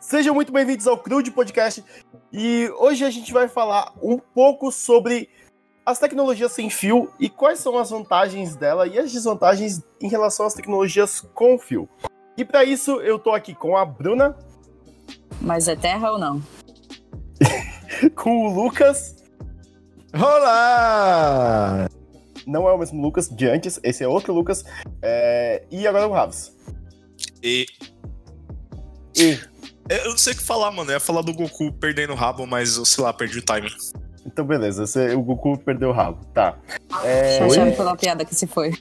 [0.00, 1.84] Sejam muito bem-vindos ao Crude Podcast
[2.32, 5.28] e hoje a gente vai falar um pouco sobre
[5.84, 10.46] as tecnologias sem fio e quais são as vantagens dela e as desvantagens em relação
[10.46, 11.88] às tecnologias com fio.
[12.36, 14.36] E para isso eu tô aqui com a Bruna.
[15.40, 16.40] Mas é terra ou não?
[18.14, 19.16] com o Lucas.
[20.14, 21.88] Olá!
[22.46, 24.64] Não é o mesmo Lucas de antes, esse é outro Lucas.
[25.02, 25.66] É...
[25.72, 26.56] E agora o Ravs.
[27.42, 27.66] E.
[29.16, 29.47] E.
[29.88, 30.90] Eu não sei o que falar, mano.
[30.90, 33.74] Eu ia falar do Goku perdendo o rabo, mas eu sei lá, perdi o timing.
[34.26, 34.86] Então, beleza.
[34.86, 36.24] Você, o Goku perdeu o rabo.
[36.34, 36.56] Tá.
[37.02, 37.38] É...
[37.38, 38.72] Chachando pela piada que se foi.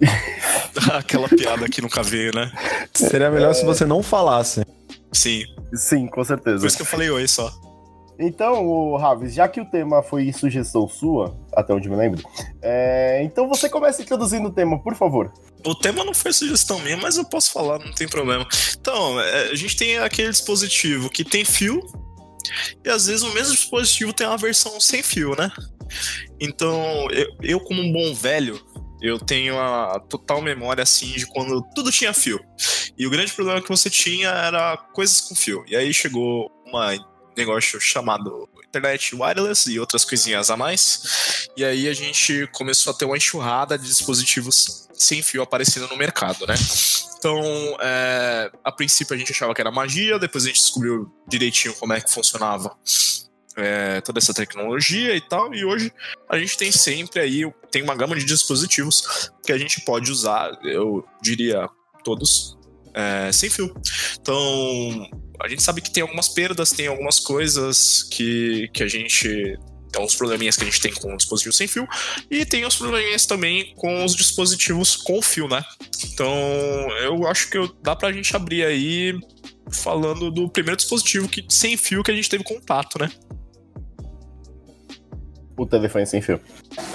[0.92, 2.50] Aquela piada que nunca veio, né?
[2.94, 4.64] Seria melhor se você não falasse.
[5.12, 5.44] Sim.
[5.74, 6.60] Sim, com certeza.
[6.60, 7.50] Por isso que eu falei oi só.
[8.22, 12.22] Então, Raves, já que o tema foi sugestão sua, até onde me lembro,
[12.60, 15.32] é, então você começa introduzindo o tema, por favor.
[15.66, 18.46] O tema não foi sugestão minha, mas eu posso falar, não tem problema.
[18.78, 21.80] Então, é, a gente tem aquele dispositivo que tem fio,
[22.84, 25.50] e às vezes o mesmo dispositivo tem uma versão sem fio, né?
[26.38, 28.60] Então, eu, eu como um bom velho,
[29.00, 32.38] eu tenho a total memória assim de quando tudo tinha fio.
[32.98, 35.64] E o grande problema que você tinha era coisas com fio.
[35.66, 36.94] E aí chegou uma
[37.40, 41.48] negócio chamado internet wireless e outras coisinhas a mais.
[41.56, 45.96] E aí a gente começou a ter uma enxurrada de dispositivos sem fio aparecendo no
[45.96, 46.54] mercado, né?
[47.18, 47.42] Então,
[47.80, 51.92] é, a princípio a gente achava que era magia, depois a gente descobriu direitinho como
[51.92, 52.74] é que funcionava
[53.56, 55.92] é, toda essa tecnologia e tal, e hoje
[56.28, 60.58] a gente tem sempre aí, tem uma gama de dispositivos que a gente pode usar,
[60.64, 61.68] eu diria
[62.02, 62.56] todos,
[62.94, 63.74] é, sem fio.
[64.18, 65.10] Então,
[65.42, 69.58] a gente sabe que tem algumas perdas, tem algumas coisas que, que a gente.
[69.92, 71.88] Tem uns probleminhas que a gente tem com o dispositivo sem fio,
[72.30, 75.64] e tem os probleminhas também com os dispositivos com fio, né?
[76.04, 76.32] Então,
[77.02, 79.18] eu acho que dá pra gente abrir aí
[79.72, 83.10] falando do primeiro dispositivo que, sem fio que a gente teve contato, né?
[85.60, 86.40] O telefone sem fio,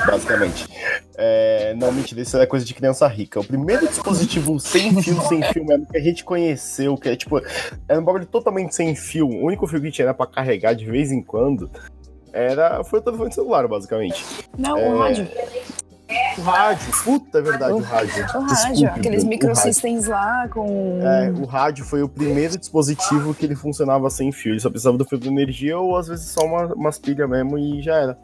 [0.07, 0.67] basicamente.
[1.15, 3.39] É, não, mentira, isso é coisa de criança rica.
[3.39, 7.39] O primeiro dispositivo sem fio, sem fio mesmo, que a gente conheceu, que é tipo,
[7.87, 10.83] era um bagulho totalmente sem fio, o único fio que tinha era pra carregar de
[10.83, 11.69] vez em quando,
[12.33, 14.25] era, foi o telefone celular, basicamente.
[14.57, 14.89] Não, é...
[14.89, 15.27] o rádio.
[16.37, 18.23] O rádio, puta, é verdade, o, o rádio.
[18.23, 20.99] O rádio, Desculpe, aqueles microsystems lá com.
[21.01, 24.51] É, o rádio foi o primeiro dispositivo que ele funcionava sem fio.
[24.51, 27.57] Ele só precisava do fio de energia ou às vezes só uma, umas pilhas mesmo
[27.57, 28.17] e já era.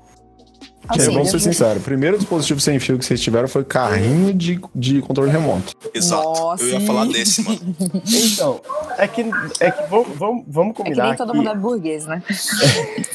[0.87, 1.81] Assim, vamos ser sinceros.
[1.81, 5.73] O primeiro dispositivo sem fio que vocês tiveram foi carrinho de, de controle remoto.
[5.93, 6.23] Exato.
[6.23, 7.59] Nossa, eu ia falar desse, mano.
[8.33, 8.61] Então,
[8.97, 9.25] é que,
[9.59, 11.03] é que vamos, vamos, vamos combinar.
[11.03, 11.37] É que nem todo que...
[11.37, 12.23] mundo é burguês, né?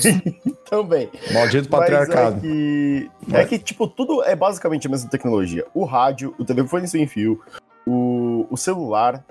[0.71, 1.11] Também.
[1.33, 2.39] Maldito patriarcado.
[2.39, 5.65] É que, é que, tipo, tudo é basicamente a mesma tecnologia.
[5.75, 7.41] O rádio, o telefone sem fio,
[7.87, 9.25] o, o celular,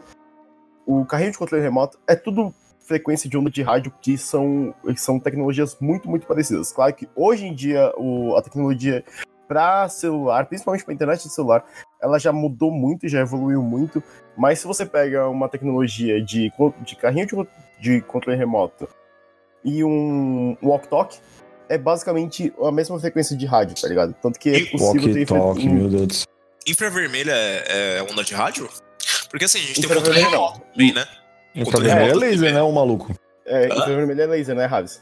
[0.85, 2.53] o carrinho de controle remoto, é tudo
[2.85, 6.72] frequência de onda de rádio que são, que são tecnologias muito, muito parecidas.
[6.72, 9.03] Claro que hoje em dia o, a tecnologia
[9.47, 11.66] para celular, principalmente para internet de celular,
[12.01, 14.01] ela já mudou muito, já evoluiu muito.
[14.38, 16.51] Mas se você pega uma tecnologia de,
[16.84, 17.35] de carrinho de,
[17.79, 18.88] de controle remoto
[19.63, 21.17] e um walk-talk,
[21.67, 24.13] é basicamente a mesma frequência de rádio, tá ligado?
[24.22, 26.25] Tanto que é possível ter talk, meu Deus.
[26.67, 28.69] Infravermelha é, é onda de rádio?
[29.29, 31.06] Porque assim, a gente tem um controle remoto, bem, né?
[31.55, 33.13] Infravermelho é laser, né, o maluco?
[33.45, 35.01] É, infravermelho é laser, né, Raves?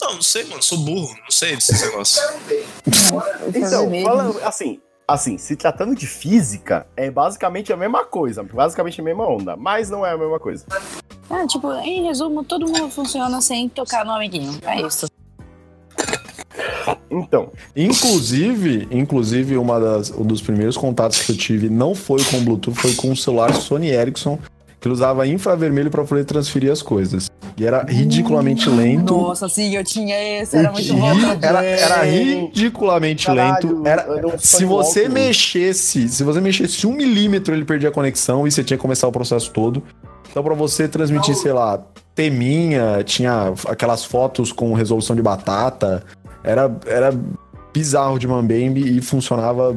[0.00, 0.62] Não, não sei, mano.
[0.62, 1.14] Sou burro.
[1.22, 2.24] Não sei desses negócios.
[3.54, 4.80] então, fala assim.
[5.06, 8.44] Assim, se tratando de física, é basicamente a mesma coisa.
[8.44, 9.56] Basicamente a mesma onda.
[9.56, 10.64] Mas não é a mesma coisa.
[11.28, 14.56] Ah, tipo, em resumo, todo mundo funciona sem tocar no amiguinho.
[14.62, 15.06] É isso.
[17.10, 17.50] Então.
[17.74, 22.78] Inclusive, inclusive uma das, um dos primeiros contatos que eu tive não foi com Bluetooth,
[22.78, 24.38] foi com o celular Sony Ericsson
[24.80, 27.30] que ele usava infravermelho para poder transferir as coisas.
[27.56, 29.14] E era ridiculamente hum, lento.
[29.14, 31.10] Nossa, sim, eu tinha esse, era muito bom.
[31.42, 33.86] Era, era ridiculamente Caralho, lento.
[33.86, 38.64] Era, se você mexesse, se você mexesse um milímetro, ele perdia a conexão e você
[38.64, 39.82] tinha que começar o processo todo.
[40.30, 41.82] Então, para você transmitir, sei lá,
[42.14, 46.02] teminha, tinha aquelas fotos com resolução de batata.
[46.42, 47.12] Era, era
[47.74, 49.76] bizarro de Mambembe e funcionava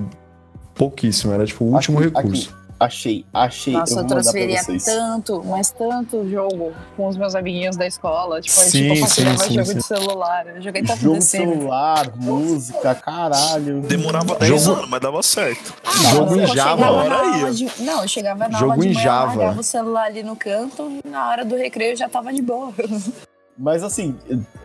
[0.76, 1.34] pouquíssimo.
[1.34, 2.50] Era tipo o último aqui, recurso.
[2.50, 2.63] Aqui.
[2.84, 3.74] Achei, achei.
[3.74, 8.42] Nossa, eu, eu transferia tanto, mas tanto jogo com os meus amiguinhos da escola.
[8.42, 9.78] Tipo, sim, tipo, sim, sim, jogo sim.
[9.78, 10.48] de celular.
[10.48, 13.82] Eu joguei tanto Jogo de celular, música, caralho.
[13.82, 14.78] Demorava 10 jogo...
[14.78, 15.74] anos, mas dava certo.
[15.86, 17.52] Ah, jogo em Java.
[17.54, 17.84] De...
[17.84, 19.26] Não, eu chegava na jogo aula de em manhã, Java.
[19.28, 22.42] largava o celular ali no canto e na hora do recreio eu já tava de
[22.42, 22.74] boa.
[23.58, 24.16] Mas assim,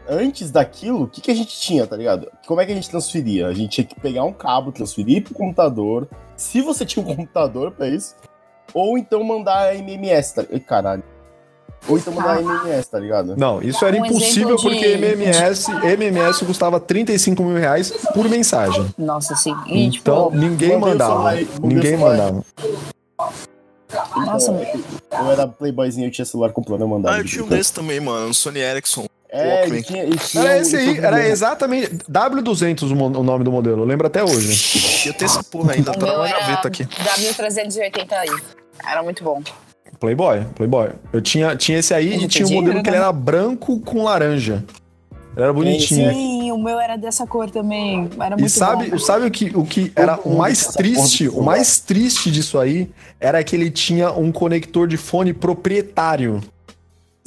[0.08, 2.30] antes daquilo, o que, que a gente tinha, tá ligado?
[2.46, 3.46] Como é que a gente transferia?
[3.46, 6.08] A gente tinha que pegar um cabo, transferir pro computador.
[6.36, 8.14] Se você tinha um computador pra isso,
[8.72, 10.44] ou então mandar MMS, tá?
[10.66, 11.02] Caralho.
[11.86, 13.36] Ou então mandar MMS, tá ligado?
[13.36, 18.86] Não, isso era Um impossível de- porque MMS, MMS custava 35 mil reais por mensagem.
[18.98, 19.54] Nossa, assim.
[19.66, 21.30] E, Então tipo, ninguém mandava.
[21.34, 22.44] celular- Ninguém mandava.
[24.16, 27.16] Nossa, Eu era playboyzinho, eu tinha celular com plano, eu mandava.
[27.16, 28.28] Ah, eu tinha um desse também, mano.
[28.28, 29.06] Um Sony Ericsson.
[29.30, 33.44] É, ele tinha, ele tinha Era um- esse aí, era tinha- exatamente W200 o nome
[33.44, 35.06] do modelo, eu lembro até hoje.
[35.06, 36.84] Eu tenho essa porra ainda, tá na gaveta aqui.
[36.86, 38.42] W380i.
[38.90, 39.42] Era muito bom.
[40.00, 40.90] Playboy, Playboy.
[41.12, 43.02] Eu tinha, tinha esse aí Ele e tinha um modelo que ele né?
[43.02, 44.64] era branco com laranja.
[45.38, 46.12] Ele era bonitinho.
[46.12, 48.10] Sim, o meu era dessa cor também.
[48.20, 48.98] Era muito E sabe, bom.
[48.98, 51.28] sabe o que, o que era o mais triste?
[51.28, 52.90] O mais triste disso aí
[53.20, 56.40] era que ele tinha um conector de fone proprietário.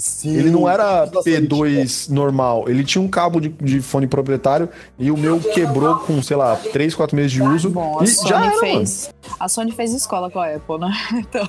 [0.01, 3.81] Sim, Ele não era todos da Sony P2 normal, ele tinha um cabo de, de
[3.81, 4.68] fone proprietário
[4.98, 7.69] e o meu quebrou com, sei lá, 3, 4 meses de uso.
[7.69, 8.59] Bom, a e Sony já era, mano.
[8.59, 9.13] fez.
[9.39, 10.92] A Sony fez escola com a Apple, né?
[11.31, 11.48] Então,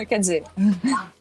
[0.08, 0.42] quer dizer,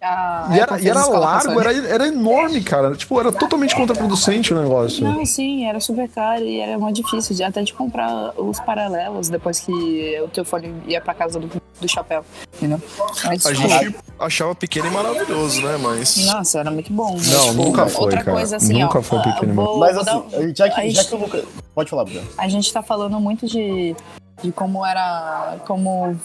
[0.02, 2.96] a E era, e era largo, era, era enorme, cara.
[2.96, 5.04] Tipo, era totalmente contraproducente o negócio.
[5.04, 9.28] Não, sim, era super caro e era muito difícil de, até de comprar os paralelos
[9.30, 11.50] depois que o teu fone ia pra casa do,
[11.80, 12.24] do chapéu,
[12.56, 12.82] entendeu?
[13.26, 15.78] A gente achava pequeno e maravilhoso, né?
[15.78, 16.18] Mas.
[16.34, 17.14] Nossa, era muito bom.
[17.18, 18.38] mas, Não, tipo, nunca foi, Outra cara.
[18.38, 19.02] coisa assim, Nunca ó.
[19.02, 21.46] foi pequeno, vou- Mas vou assim, um- já a que, já gente- que o Lucas.
[21.76, 22.28] Pode falar, Bruno.
[22.38, 23.96] A gente tá falando muito de,
[24.42, 25.58] de como era.
[25.68, 26.16] como.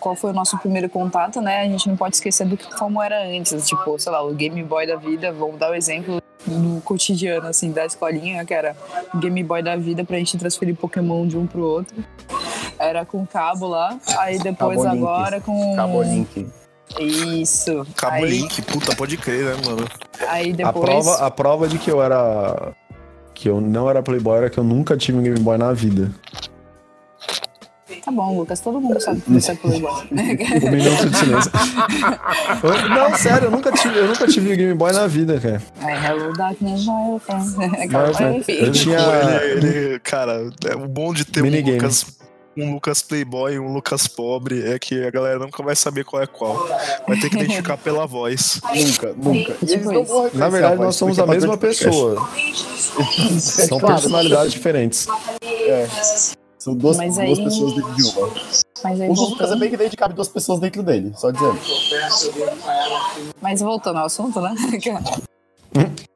[0.00, 1.62] Qual foi o nosso primeiro contato, né?
[1.62, 3.66] A gente não pode esquecer do que como era antes.
[3.66, 7.72] Tipo, sei lá, o Game Boy da vida, vamos dar o exemplo do cotidiano, assim,
[7.72, 8.76] da escolinha, que era
[9.14, 11.96] o Game Boy da vida pra gente transferir Pokémon de um pro outro.
[12.78, 13.98] Era com cabo lá.
[14.18, 15.02] Aí depois Cabo Link.
[15.04, 15.74] agora com.
[15.76, 16.46] Cabo Link.
[17.00, 17.86] Isso.
[17.96, 19.86] Cabo aí, Link, puta, pode crer, né, mano?
[20.28, 20.84] Aí A depois.
[20.84, 22.72] prova, a prova de que eu era.
[23.34, 26.10] Que eu não era Playboy era que eu nunca tive um Game Boy na vida.
[28.04, 29.90] Tá bom, Lucas, todo mundo sabe que você é playboy.
[30.12, 31.50] Um minuto de silêncio.
[32.62, 35.62] Eu- não, sério, eu nunca tive, eu nunca tive um Game Boy na vida, cara.
[35.82, 38.38] É, Hello Darkness, my friend.
[38.38, 38.52] Enfim.
[38.52, 38.98] eu tinha.
[39.42, 41.76] Ele, ele- cara, é o bom de ter um Minigame.
[41.78, 42.06] Lucas,
[42.56, 46.22] um Lucas Playboy e um Lucas pobre é que a galera nunca vai saber qual
[46.22, 46.56] é qual.
[47.06, 48.60] Vai ter que identificar pela voz.
[48.74, 49.54] Nunca, nunca.
[49.66, 52.28] Tipo Na verdade, nós somos a mesma pessoa.
[53.40, 53.94] São Claro.
[53.94, 55.06] personalidades diferentes.
[55.42, 55.86] É.
[56.58, 58.30] São duas, Mas duas aí- pessoas dentro de uma.
[58.82, 61.58] Mas aí O Lucas é bem que cabe duas pessoas dentro dele, só dizendo.
[63.40, 64.54] mas voltando ao assunto, né?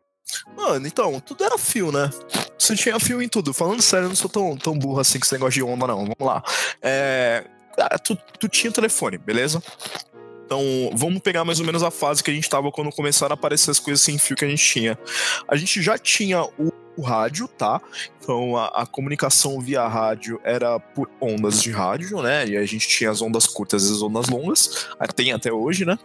[0.59, 2.11] Mano, então, tudo era fio, né?
[2.59, 3.55] Você tinha fio em tudo.
[3.55, 5.99] Falando sério, eu não sou tão, tão burro assim com esse negócio de onda, não.
[5.99, 6.43] Vamos lá.
[6.83, 7.45] É.
[8.03, 9.63] Tu, tu tinha telefone, beleza?
[10.49, 10.63] Então,
[10.95, 13.71] vamos pegar mais ou menos a fase que a gente tava quando começaram a aparecer
[13.71, 14.99] as coisas sem fio que a gente tinha.
[15.47, 17.79] A gente já tinha o, o rádio, tá?
[18.19, 22.49] Então, a, a comunicação via rádio era por ondas de rádio, né?
[22.49, 24.89] E a gente tinha as ondas curtas e as ondas longas.
[25.15, 25.99] Tem até hoje, né?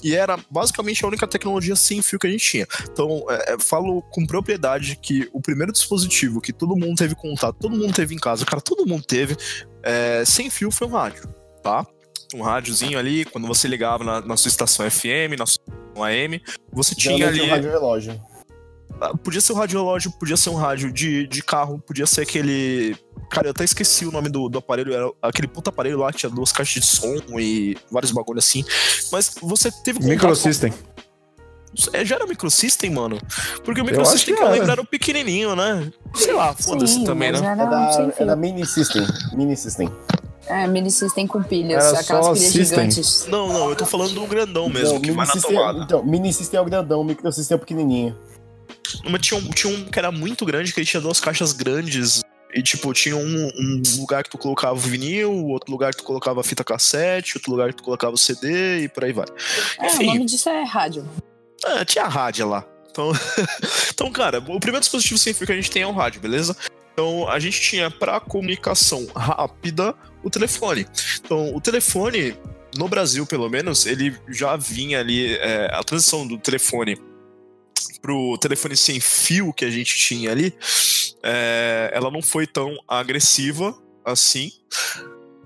[0.00, 2.68] E era basicamente a única tecnologia sem fio que a gente tinha.
[2.84, 7.56] Então, é, é, falo com propriedade que o primeiro dispositivo que todo mundo teve contato,
[7.58, 9.36] todo mundo teve em casa, cara, todo mundo teve,
[9.82, 11.28] é, sem fio foi um rádio,
[11.64, 11.84] tá?
[12.34, 16.40] Um rádiozinho ali, quando você ligava na, na sua estação FM, na sua estação AM,
[16.72, 17.42] você tinha ali.
[17.42, 18.20] um rádio relógio.
[19.00, 22.22] Ah, Podia ser um rádio relógio, podia ser um rádio de, de carro, podia ser
[22.22, 22.96] aquele.
[23.30, 26.18] Cara, eu até esqueci o nome do, do aparelho, era aquele puta aparelho lá que
[26.18, 28.64] tinha duas caixas de som e vários bagulhos assim.
[29.10, 30.72] Mas você teve Microsystem.
[31.94, 33.18] É, já era microsystem, mano?
[33.64, 34.56] Porque o microsystem que que eu era.
[34.56, 35.90] lembro era o pequenininho, né?
[36.14, 37.38] Sei lá, foda-se também, né?
[37.38, 39.06] Era da Mini System.
[39.32, 39.90] Mini System.
[40.46, 42.90] É, mini system com pilhas, Era aquelas só pilhas system.
[42.90, 43.26] gigantes.
[43.28, 45.80] Não, não, eu tô falando do grandão mesmo, Não, que vai na system, tomada.
[45.80, 48.18] Então, Mini System é o grandão, Micro System é o pequenininho.
[49.08, 52.22] Mas tinha um, tinha um que era muito grande, que ele tinha duas caixas grandes.
[52.54, 56.04] E, tipo, tinha um, um lugar que tu colocava o vinil, outro lugar que tu
[56.04, 59.24] colocava a fita cassete, outro lugar que tu colocava o CD e por aí vai.
[59.78, 60.06] É, o Enfim.
[60.06, 61.08] nome disso é rádio.
[61.64, 62.66] É, tinha a rádio lá.
[62.90, 63.10] Então,
[63.90, 66.54] então, cara, o primeiro dispositivo sem fio que a gente tem é o rádio, beleza?
[66.92, 70.86] Então, a gente tinha para comunicação rápida o telefone.
[71.24, 72.36] Então, o telefone,
[72.76, 76.98] no Brasil pelo menos, ele já vinha ali, é, a transição do telefone
[78.00, 80.52] pro telefone sem fio que a gente tinha ali,
[81.22, 83.74] é, ela não foi tão agressiva
[84.04, 84.50] assim.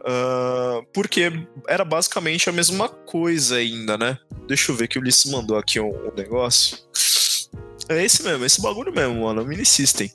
[0.04, 1.30] ah, porque
[1.68, 4.18] era basicamente a mesma coisa ainda, né?
[4.48, 6.78] Deixa eu ver que o Ulisses mandou aqui um, um negócio.
[7.88, 9.44] É esse mesmo, esse bagulho mesmo, mano.
[9.44, 10.10] Mini System.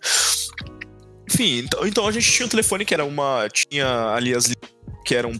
[1.33, 3.47] Enfim, então, então a gente tinha um telefone que era uma.
[3.49, 4.51] Tinha ali as
[5.05, 5.31] que eram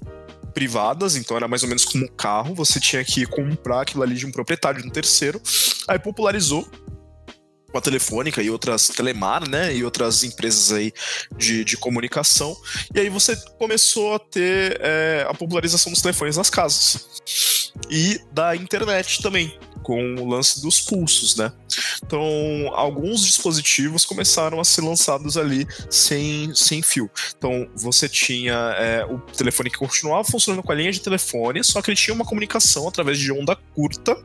[0.53, 2.55] privadas, então era mais ou menos como um carro.
[2.55, 5.41] Você tinha que comprar aquilo ali de um proprietário, de um terceiro.
[5.88, 6.65] Aí popularizou
[7.69, 9.75] com a Telefônica e outras Telemar, né?
[9.75, 10.93] E outras empresas aí
[11.38, 12.55] de, de comunicação.
[12.95, 17.21] E aí você começou a ter é, a popularização dos telefones nas casas.
[17.89, 19.57] E da internet também.
[19.84, 21.52] Com o lance dos pulsos, né?
[22.04, 22.22] Então,
[22.74, 27.10] alguns dispositivos começaram a ser lançados ali sem, sem fio.
[27.38, 31.82] Então, você tinha é, o telefone que continuava funcionando com a linha de telefone, só
[31.82, 34.16] que ele tinha uma comunicação através de onda curta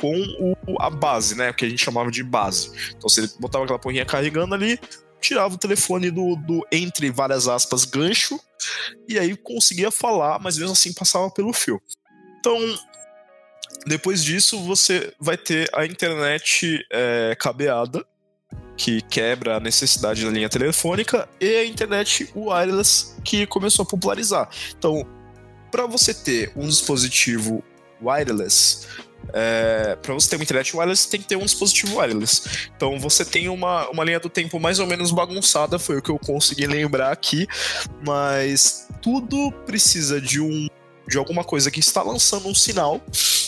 [0.00, 1.50] com o, a base, né?
[1.50, 2.70] O que a gente chamava de base.
[2.90, 4.78] Então, você botava aquela porrinha carregando ali,
[5.20, 8.38] tirava o telefone do, do entre várias aspas gancho
[9.08, 11.80] e aí conseguia falar, mas mesmo assim passava pelo fio.
[12.38, 12.58] Então,
[13.86, 18.04] depois disso, você vai ter a internet é, cabeada,
[18.76, 24.48] que quebra a necessidade da linha telefônica, e a internet wireless, que começou a popularizar.
[24.76, 25.06] Então,
[25.70, 27.62] para você ter um dispositivo
[28.02, 28.86] wireless,
[29.32, 32.68] é, para você ter uma internet wireless, você tem que ter um dispositivo wireless.
[32.76, 36.10] Então você tem uma, uma linha do tempo mais ou menos bagunçada, foi o que
[36.10, 37.46] eu consegui lembrar aqui,
[38.06, 40.68] mas tudo precisa de um
[41.06, 43.00] de alguma coisa que está lançando um sinal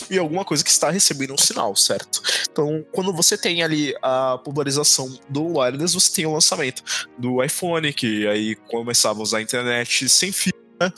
[0.09, 2.21] e alguma coisa que está recebendo um sinal, certo?
[2.51, 6.83] Então, quando você tem ali a popularização do wireless, você tem o lançamento
[7.17, 10.91] do iPhone, que aí começava a usar a internet sem fio, né?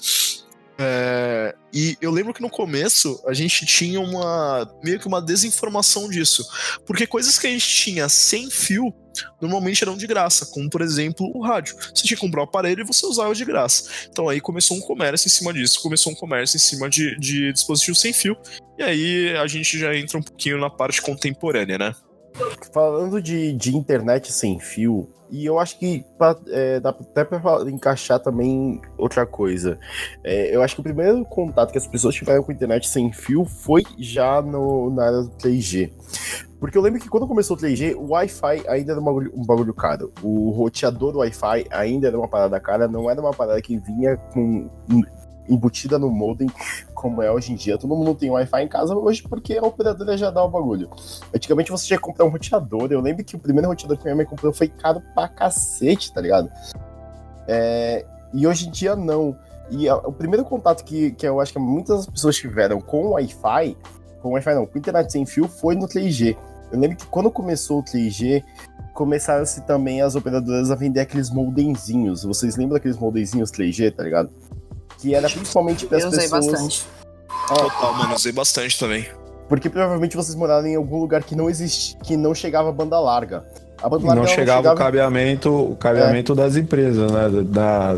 [0.81, 6.09] É, e eu lembro que no começo a gente tinha uma meio que uma desinformação
[6.09, 6.47] disso,
[6.85, 8.93] porque coisas que a gente tinha sem fio
[9.41, 11.75] normalmente eram de graça, como por exemplo o rádio.
[11.75, 13.89] Você tinha que comprar o aparelho e você usava de graça.
[14.09, 17.51] Então aí começou um comércio em cima disso, começou um comércio em cima de, de
[17.51, 18.37] dispositivos sem fio,
[18.77, 21.95] e aí a gente já entra um pouquinho na parte contemporânea, né?
[22.73, 27.41] Falando de, de internet sem fio, e eu acho que pra, é, dá até pra
[27.67, 29.79] encaixar também outra coisa.
[30.23, 33.11] É, eu acho que o primeiro contato que as pessoas tiveram com a internet sem
[33.11, 35.91] fio foi já no, na área do 3G.
[36.59, 39.45] Porque eu lembro que quando começou o 3G, o Wi-Fi ainda era um bagulho, um
[39.45, 40.11] bagulho caro.
[40.21, 44.17] O roteador do Wi-Fi ainda era uma parada cara, não era uma parada que vinha
[44.33, 44.69] com
[45.49, 46.49] embutida no modem,
[46.93, 47.77] como é hoje em dia.
[47.77, 50.89] Todo mundo tem Wi-Fi em casa hoje porque a operadora já dá o bagulho.
[51.33, 52.91] Antigamente você tinha que comprar um roteador.
[52.91, 56.21] Eu lembro que o primeiro roteador que minha mãe comprou foi caro pra cacete, tá
[56.21, 56.49] ligado?
[57.47, 58.05] É...
[58.33, 59.35] E hoje em dia não.
[59.71, 63.77] E a, o primeiro contato que, que eu acho que muitas pessoas tiveram com Wi-Fi,
[64.21, 66.35] com Wi-Fi não, com internet sem fio, foi no 3G.
[66.71, 68.43] Eu lembro que quando começou o 3G,
[68.93, 72.23] começaram-se também as operadoras a vender aqueles moldenzinhos.
[72.23, 74.29] Vocês lembram daqueles moldenzinhos 3G, tá ligado?
[74.99, 76.31] Que era principalmente para as pessoas.
[76.31, 76.87] Eu usei bastante.
[77.47, 79.07] Total, mano, usei bastante também.
[79.47, 83.43] Porque provavelmente vocês moraram em algum lugar que não existe, que não chegava banda larga.
[83.81, 86.35] A banda larga não, chegava, não chegava o cabeamento, o cabeamento é.
[86.35, 87.29] das empresas, né?
[87.45, 87.97] Da,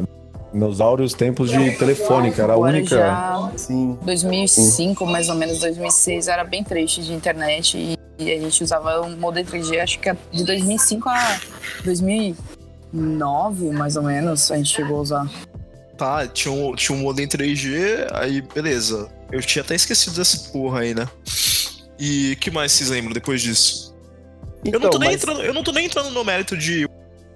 [0.54, 2.98] nos áureos tempos de telefônica, era a única.
[2.98, 3.98] Já Sim.
[4.02, 5.12] 2005, Sim.
[5.12, 9.18] mais ou menos 2006, era bem triste de internet e, e a gente usava um
[9.18, 11.40] modem 3G, acho que é de 2005 a
[11.84, 15.30] 2009, mais ou menos, a gente chegou a usar
[16.02, 19.08] tá, tinha um, tinha um modem 3G, aí beleza.
[19.32, 21.08] Eu tinha até esquecido dessa porra aí, né?
[22.00, 23.96] E que mais vocês lembram depois disso?
[24.66, 25.22] Então, eu, não tô nem mas...
[25.22, 26.88] entrando, eu não tô nem entrando no mérito de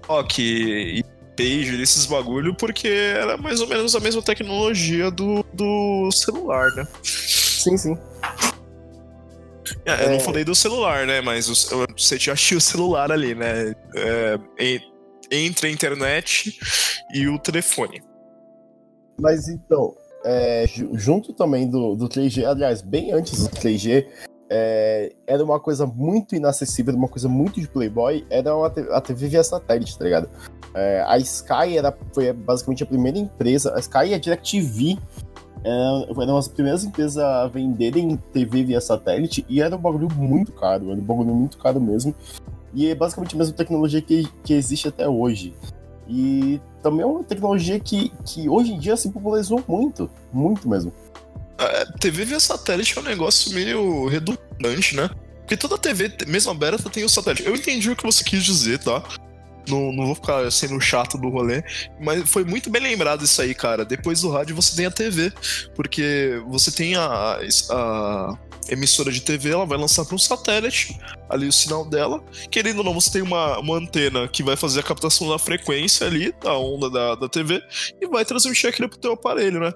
[0.08, 1.04] rock e
[1.36, 6.88] page desses bagulho, porque era mais ou menos a mesma tecnologia do, do celular, né?
[7.04, 7.96] Sim, sim.
[9.84, 10.04] É, é...
[10.06, 11.20] Eu não falei do celular, né?
[11.20, 13.74] Mas você já tinha o celular ali, né?
[13.94, 14.38] É,
[15.30, 16.58] entre a internet
[17.14, 18.02] e o telefone.
[19.20, 19.94] Mas então,
[20.24, 24.06] é, junto também do, do 3G, aliás, bem antes do 3G,
[24.48, 29.28] é, era uma coisa muito inacessível, uma coisa muito de Playboy, era uma, a TV
[29.28, 30.28] via satélite, tá ligado?
[30.74, 34.98] É, a Sky era, foi basicamente a primeira empresa, a Sky e a DirecTV
[35.64, 40.52] é, eram as primeiras empresas a venderem TV via satélite e era um bagulho muito
[40.52, 42.14] caro, era um bagulho muito caro mesmo.
[42.72, 45.54] E é basicamente a mesma tecnologia que, que existe até hoje.
[46.08, 50.92] E também é uma tecnologia que, que hoje em dia se popularizou muito, muito mesmo.
[51.58, 55.10] É, TV via satélite é um negócio meio redundante, né?
[55.38, 57.46] Porque toda TV, mesmo aberta, tem o satélite.
[57.46, 59.02] Eu entendi o que você quis dizer, tá?
[59.68, 61.62] Não, não vou ficar sendo chato do rolê,
[62.00, 63.84] mas foi muito bem lembrado isso aí, cara.
[63.84, 65.32] Depois do rádio você tem a TV,
[65.74, 67.38] porque você tem a,
[67.70, 72.24] a emissora de TV, ela vai lançar para um satélite ali o sinal dela.
[72.50, 76.06] Querendo ou não, você tem uma, uma antena que vai fazer a captação da frequência
[76.06, 77.62] ali, da onda da, da TV,
[78.00, 79.72] e vai transmitir aquilo pro teu aparelho, né?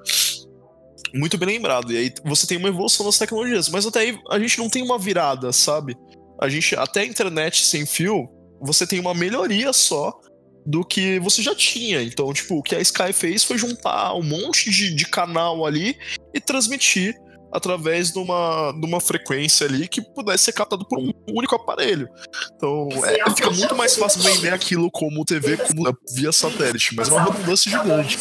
[1.15, 1.93] Muito bem lembrado.
[1.93, 3.69] E aí você tem uma evolução das tecnologias.
[3.69, 5.97] Mas até aí a gente não tem uma virada, sabe?
[6.41, 8.29] A gente, até a internet sem fio,
[8.61, 10.19] você tem uma melhoria só
[10.67, 12.03] do que você já tinha.
[12.03, 15.97] Então, tipo, o que a Sky fez foi juntar um monte de, de canal ali
[16.35, 17.15] e transmitir
[17.53, 22.09] através de uma, de uma frequência ali que pudesse ser captado por um único aparelho.
[22.55, 27.13] Então, é, fica muito mais fácil vender aquilo como TV como via satélite, mas é
[27.13, 28.19] uma redundância gigante.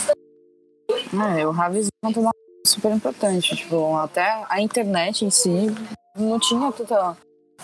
[1.38, 2.32] É, o Ravis é uma
[2.66, 3.56] super importante.
[3.56, 5.68] Tipo, até a internet em si
[6.18, 7.16] não tinha tanta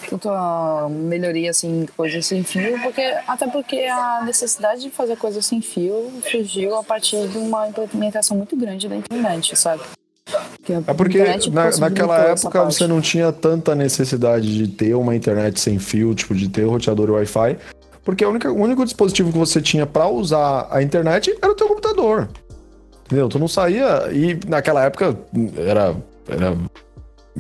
[0.10, 5.62] tanta melhoria assim, coisas sem fio, porque até porque a necessidade de fazer coisas sem
[5.62, 9.82] fio surgiu a partir de uma implementação muito grande da internet, sabe?
[10.88, 15.78] É porque na, naquela época você não tinha tanta necessidade de ter uma internet sem
[15.78, 17.58] fio, tipo, de ter roteador Wi-Fi,
[18.04, 21.68] porque única, o único dispositivo que você tinha para usar a internet era o teu
[21.68, 22.30] computador.
[23.06, 23.30] Entendeu?
[23.30, 24.10] Tu não saía.
[24.12, 25.18] E naquela época
[25.58, 25.96] era,
[26.28, 26.58] era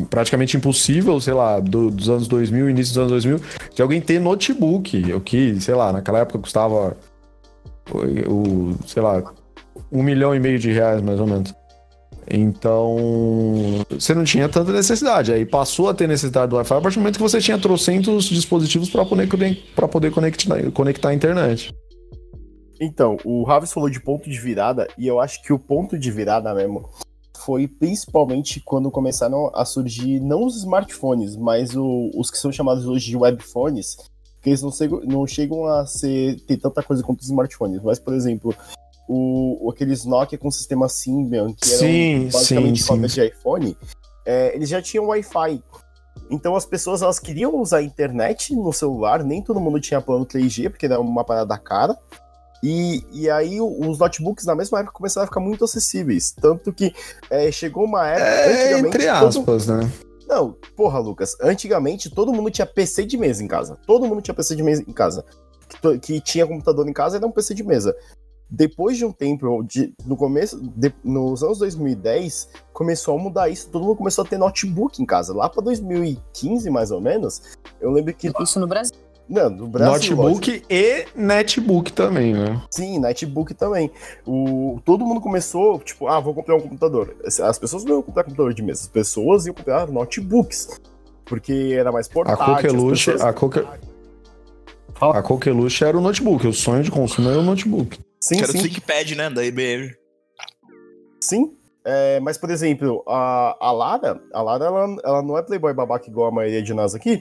[0.09, 3.41] praticamente impossível, sei lá, do, dos anos 2000, início dos anos 2000,
[3.73, 5.13] de alguém ter notebook.
[5.13, 6.97] O que, sei lá, naquela época custava.
[8.27, 9.23] O, sei lá,
[9.91, 11.53] um milhão e meio de reais, mais ou menos.
[12.29, 15.31] Então, você não tinha tanta necessidade.
[15.31, 18.25] Aí passou a ter necessidade do Wi-Fi a partir do momento que você tinha trocentos
[18.25, 19.29] dispositivos para poder,
[19.91, 21.71] poder conectar, conectar a internet.
[22.81, 26.11] Então, o Ravis falou de ponto de virada, e eu acho que o ponto de
[26.11, 26.89] virada mesmo
[27.45, 32.87] foi principalmente quando começaram a surgir não os smartphones, mas o, os que são chamados
[32.87, 33.97] hoje de webphones,
[34.41, 37.83] que eles não, chegam, não chegam a ser, ter tanta coisa quanto os smartphones.
[37.83, 38.53] Mas, por exemplo,
[39.07, 43.21] o, aqueles Nokia com sistema Symbian, que eram basicamente sim, cópia sim.
[43.21, 43.77] de iPhone,
[44.25, 45.63] é, eles já tinham Wi-Fi.
[46.31, 50.25] Então as pessoas elas queriam usar a internet no celular, nem todo mundo tinha plano
[50.25, 51.95] 3G, porque era uma parada cara.
[52.63, 56.31] E, e aí os notebooks na mesma época começaram a ficar muito acessíveis.
[56.31, 56.93] Tanto que
[57.29, 58.25] é, chegou uma época.
[58.25, 59.77] É, entre aspas, todo...
[59.77, 59.91] né?
[60.27, 61.35] Não, porra, Lucas.
[61.41, 63.77] Antigamente todo mundo tinha PC de mesa em casa.
[63.85, 65.23] Todo mundo tinha PC de mesa em casa.
[65.81, 67.95] Que, que tinha computador em casa era um PC de mesa
[68.49, 73.69] depois de um tempo, de, no começo, de, nos anos 2010, começou a mudar isso,
[73.69, 75.33] todo mundo começou a ter notebook em casa.
[75.33, 77.41] Lá para 2015, mais ou menos,
[77.81, 78.31] eu lembro que.
[78.39, 78.95] Isso no Brasil.
[79.27, 80.15] Não, no Brasil.
[80.15, 80.67] Notebook lógico.
[80.69, 82.61] e netbook também, né?
[82.69, 83.91] Sim, netbook também.
[84.25, 87.15] O, todo mundo começou, tipo, ah, vou comprar um computador.
[87.25, 90.79] As pessoas não iam comprar computador de mesa, as pessoas iam comprar notebooks.
[91.25, 92.43] Porque era mais portátil.
[92.43, 93.29] A Coqueluche, pessoas...
[93.29, 93.65] a Coque...
[95.01, 97.99] A Coqueluche era o notebook, o sonho de consumo era o notebook.
[98.19, 98.59] Sim, que era sim.
[98.59, 99.91] o ThinkPad, né, da IBM.
[101.19, 101.51] Sim,
[101.83, 106.09] é, mas, por exemplo, a, a Lara, a Lara, ela, ela não é playboy babaca
[106.09, 107.19] igual a maioria de nós aqui,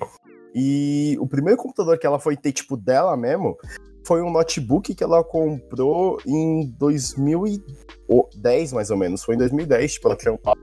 [0.54, 3.58] e o primeiro computador que ela foi ter, tipo, dela mesmo,
[4.06, 9.24] foi um notebook que ela comprou em 2010, mais ou menos.
[9.24, 10.56] Foi em 2010, tipo, ela trampava.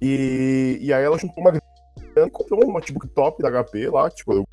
[0.00, 4.44] E, e aí ela juntou uma grana, comprou um notebook top da HP lá, tipo,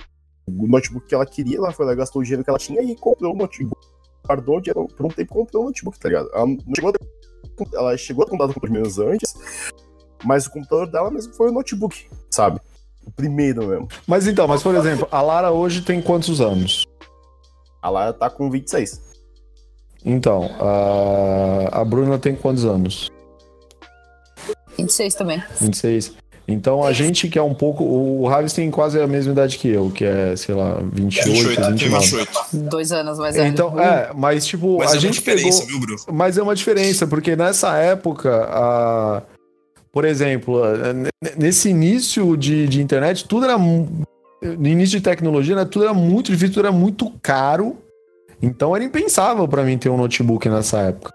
[0.45, 2.95] o notebook que ela queria, ela foi lá, gastou o dinheiro que ela tinha e
[2.95, 3.81] comprou um notebook.
[4.25, 6.29] Guardou o dinheiro por um tempo comprou um notebook, tá ligado?
[6.33, 9.33] Ela chegou a, ela chegou a contar com os meus antes,
[10.23, 12.61] mas o computador dela mesmo foi o notebook, sabe?
[13.05, 13.87] O primeiro mesmo.
[14.07, 16.85] Mas então, mas por exemplo, a Lara hoje tem quantos anos?
[17.81, 19.01] A Lara tá com 26.
[20.05, 23.09] Então, a, a Bruna tem quantos anos?
[24.77, 25.43] 26 também.
[25.59, 26.13] 26.
[26.47, 27.83] Então a gente que é um pouco.
[27.83, 31.69] O Raves tem quase a mesma idade que eu, que é, sei lá, 28, 28
[31.71, 32.05] 29.
[32.05, 32.69] 28.
[32.69, 33.47] Dois anos mais velho.
[33.47, 35.51] Então, é, mas tipo, mas a é gente pegou.
[35.65, 35.97] Viu, Bruno?
[36.11, 39.21] Mas é uma diferença, porque nessa época, a,
[39.93, 40.61] por exemplo,
[41.37, 43.57] nesse início de, de internet, tudo era.
[43.57, 47.77] No início de tecnologia, né, tudo era muito difícil, tudo era muito caro.
[48.41, 51.13] Então era impensável para mim ter um notebook nessa época.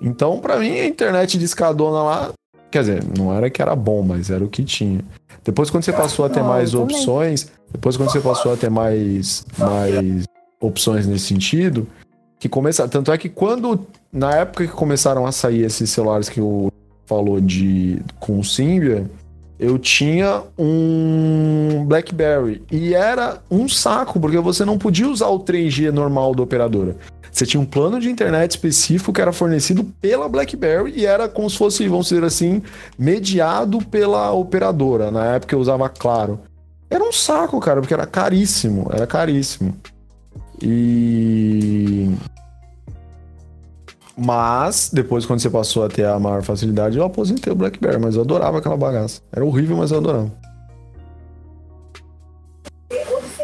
[0.00, 2.32] Então, para mim, a internet de escadona lá
[2.70, 5.00] Quer dizer, não era que era bom, mas era o que tinha.
[5.42, 6.96] Depois, quando você passou a ter Não, mais eu também.
[6.96, 10.24] opções, depois, quando você passou a ter mais, mais
[10.60, 11.86] opções nesse sentido,
[12.38, 12.86] que começa.
[12.86, 13.86] Tanto é que quando.
[14.12, 16.70] Na época que começaram a sair esses celulares que o
[17.08, 19.06] falou de com o Symbian,
[19.58, 25.90] eu tinha um BlackBerry e era um saco porque você não podia usar o 3G
[25.90, 26.96] normal da operadora.
[27.32, 31.48] Você tinha um plano de internet específico que era fornecido pela BlackBerry e era como
[31.48, 32.62] se fosse, vamos dizer assim,
[32.98, 35.10] mediado pela operadora.
[35.10, 36.40] Na época eu usava Claro.
[36.90, 39.76] Era um saco, cara, porque era caríssimo, era caríssimo.
[40.62, 42.10] E
[44.20, 48.16] mas, depois, quando você passou a ter a maior facilidade, eu aposentei o BlackBerry, mas
[48.16, 49.22] eu adorava aquela bagaça.
[49.30, 50.32] Era horrível, mas eu adorava.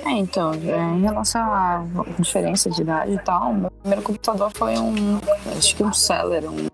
[0.05, 1.85] É, então, é, em relação à
[2.19, 5.21] diferença de idade e tal, meu primeiro computador foi um,
[5.57, 6.67] acho que um Celeron, um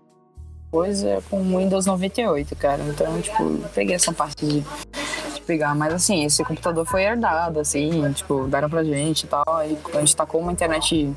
[0.71, 2.81] coisa com Windows 98, cara.
[2.81, 5.75] Então, tipo, peguei essa parte de, de pegar.
[5.75, 9.43] Mas, assim, esse computador foi herdado, assim, tipo, deram pra gente e tal.
[9.47, 11.13] Aí a gente tacou uma internet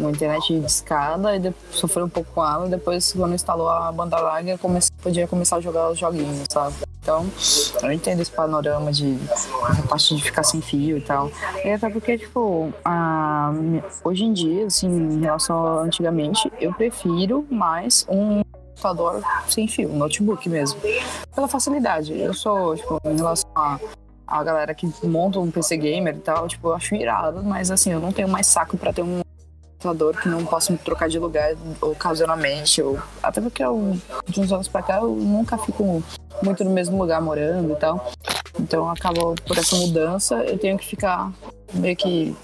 [0.00, 2.66] uma internet de escada e sofreu um pouco com ela.
[2.66, 6.74] E depois, quando instalou a banda larga, comece, podia começar a jogar os joguinhos, sabe?
[7.02, 7.26] Então,
[7.82, 11.30] eu entendo esse panorama de essa parte de ficar sem fio e tal.
[11.64, 13.52] E até porque, tipo, a,
[14.04, 19.90] hoje em dia, assim, em relação a antigamente, eu prefiro mais um computador sem fio,
[19.90, 20.78] um notebook mesmo.
[21.34, 22.18] Pela facilidade.
[22.18, 23.78] Eu sou, tipo, em relação a
[24.30, 27.90] a galera que monta um PC gamer e tal, tipo, eu acho irado, mas assim,
[27.90, 29.20] eu não tenho mais saco pra ter um
[29.80, 34.52] computador que não posso me trocar de lugar ocasionalmente, ou até porque eu, de uns
[34.52, 36.02] anos pra cá eu nunca fico
[36.42, 38.12] muito no mesmo lugar morando e tal.
[38.58, 41.32] Então acabou por essa mudança, eu tenho que ficar
[41.72, 42.36] meio que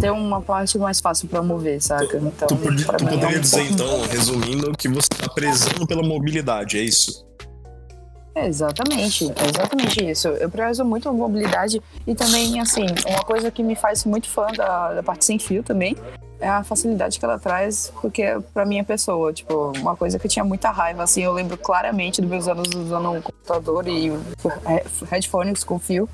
[0.00, 2.16] ter uma parte mais fácil para mover, saca?
[2.16, 3.72] Então, tu, tu poderia é dizer, pouco...
[3.72, 7.24] então, resumindo, que você tá prezando pela mobilidade, é isso?
[8.34, 10.26] É exatamente, é exatamente isso.
[10.26, 14.46] Eu prezo muito a mobilidade e também, assim, uma coisa que me faz muito fã
[14.56, 15.96] da, da parte sem fio também
[16.40, 20.30] é a facilidade que ela traz, porque pra minha pessoa, tipo, uma coisa que eu
[20.30, 24.12] tinha muita raiva, assim, eu lembro claramente dos meus anos usando um computador e
[25.10, 26.08] headphones com fio.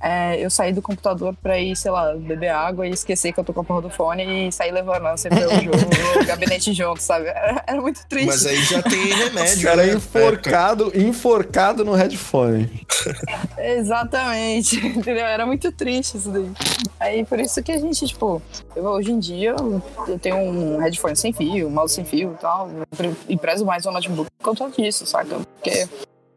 [0.00, 3.44] É, eu saí do computador pra ir, sei lá, beber água e esquecer que eu
[3.44, 7.02] tô com a porra do fone e sair levando sempre o jogo, o gabinete junto,
[7.02, 7.26] sabe?
[7.26, 8.26] Era, era, muito triste.
[8.26, 9.68] Mas aí já tem remédio.
[9.68, 9.92] Era né?
[9.92, 12.86] enforcado, enforcado no headphone.
[13.58, 15.26] Exatamente, entendeu?
[15.26, 16.50] Era muito triste isso daí.
[17.00, 18.40] Aí por isso que a gente, tipo,
[18.74, 19.57] eu, hoje em dia
[20.06, 22.70] eu tenho um headphone sem fio, um mouse sem fio e tal.
[23.28, 25.36] E prezo mais o notebook por conta disso, saca?
[25.38, 25.88] Porque,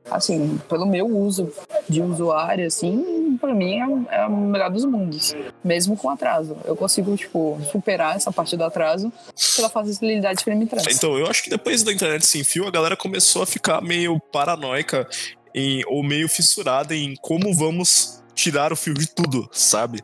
[0.09, 1.51] assim, pelo meu uso
[1.87, 5.33] de usuário, assim, pra mim é, é o melhor dos mundos.
[5.63, 6.57] Mesmo com atraso.
[6.65, 9.11] Eu consigo, tipo, superar essa parte do atraso
[9.55, 10.95] pela facilidade que ele me traz.
[10.95, 14.19] Então, eu acho que depois da internet sem fio, a galera começou a ficar meio
[14.31, 15.07] paranoica
[15.53, 20.03] em, ou meio fissurada em como vamos tirar o fio de tudo, sabe?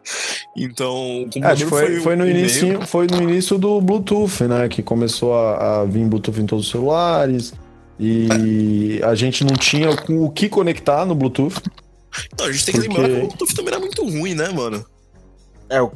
[0.55, 4.67] Então, que foi, foi, foi no início, foi no início do Bluetooth, né?
[4.69, 7.53] Que começou a, a vir Bluetooth em todos os celulares.
[7.99, 11.55] E a gente não tinha o que conectar no Bluetooth.
[12.39, 12.89] Não, a gente tem porque...
[12.89, 14.85] que lembrar que o Bluetooth também era muito ruim, né, mano?
[15.69, 15.91] É, o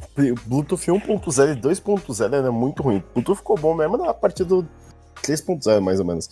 [0.45, 2.97] Bluetooth 1.0 e 2.0 era muito ruim.
[2.97, 4.67] O Bluetooth ficou bom mesmo na partir do
[5.23, 6.29] 3.0, mais ou menos.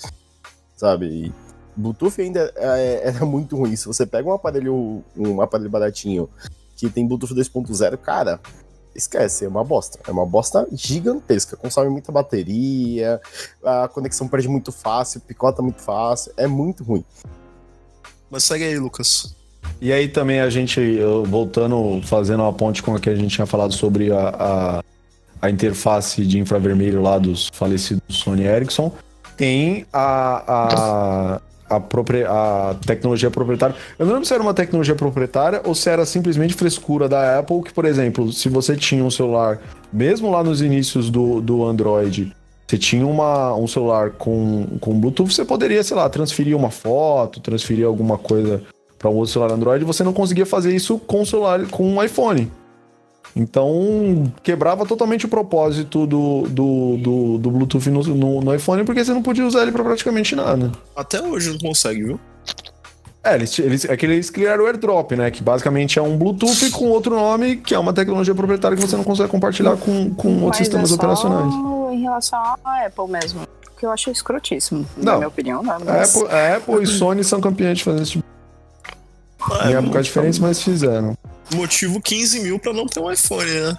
[0.76, 1.06] Sabe?
[1.06, 3.76] E Bluetooth ainda é, era muito ruim.
[3.76, 6.30] Se você pega um aparelho, um aparelho baratinho
[6.76, 8.40] que tem Bluetooth 2.0, cara,
[8.96, 10.00] esquece, é uma bosta.
[10.08, 11.58] É uma bosta gigantesca.
[11.58, 13.20] Consome muita bateria,
[13.64, 16.32] a conexão perde muito fácil, picota muito fácil.
[16.38, 17.04] É muito ruim.
[18.30, 19.36] Mas segue aí, Lucas.
[19.82, 23.48] E aí também a gente, voltando, fazendo uma ponte com o que a gente tinha
[23.48, 24.84] falado sobre a, a,
[25.42, 28.94] a interface de infravermelho lá dos falecidos Sony Ericsson,
[29.38, 32.24] tem a, a, a, propri...
[32.24, 33.76] a tecnologia proprietária.
[33.98, 37.62] Eu não lembro se era uma tecnologia proprietária ou se era simplesmente frescura da Apple,
[37.62, 39.60] que, por exemplo, se você tinha um celular,
[39.92, 42.34] mesmo lá nos inícios do, do Android,
[42.68, 47.40] você tinha uma, um celular com, com Bluetooth, você poderia, sei lá, transferir uma foto,
[47.40, 48.62] transferir alguma coisa
[48.98, 52.04] para um outro celular Android, você não conseguia fazer isso com o celular, com um
[52.04, 52.52] iPhone.
[53.36, 59.04] Então, quebrava totalmente o propósito do, do, do, do Bluetooth no, no, no, iPhone, porque
[59.04, 60.72] você não podia usar ele para praticamente nada.
[60.96, 62.20] Até hoje não consegue, viu?
[63.24, 65.30] É, eles, eles, é que eles criaram o AirDrop, né?
[65.30, 68.96] Que basicamente é um Bluetooth com outro nome, que é uma tecnologia proprietária que você
[68.96, 71.54] não consegue compartilhar com, com outros Mas sistemas é operacionais.
[71.94, 73.42] em relação à Apple mesmo,
[73.78, 75.78] que eu acho escrotíssimo, não, na minha opinião, né?
[75.86, 76.16] Mas...
[76.16, 78.26] A Apple, a Apple e Sony são campeões de fazer esse tipo.
[79.52, 81.18] Ah, em épocas diferentes, mas fizeram
[81.56, 83.78] motivo 15 mil pra não ter um iPhone, né?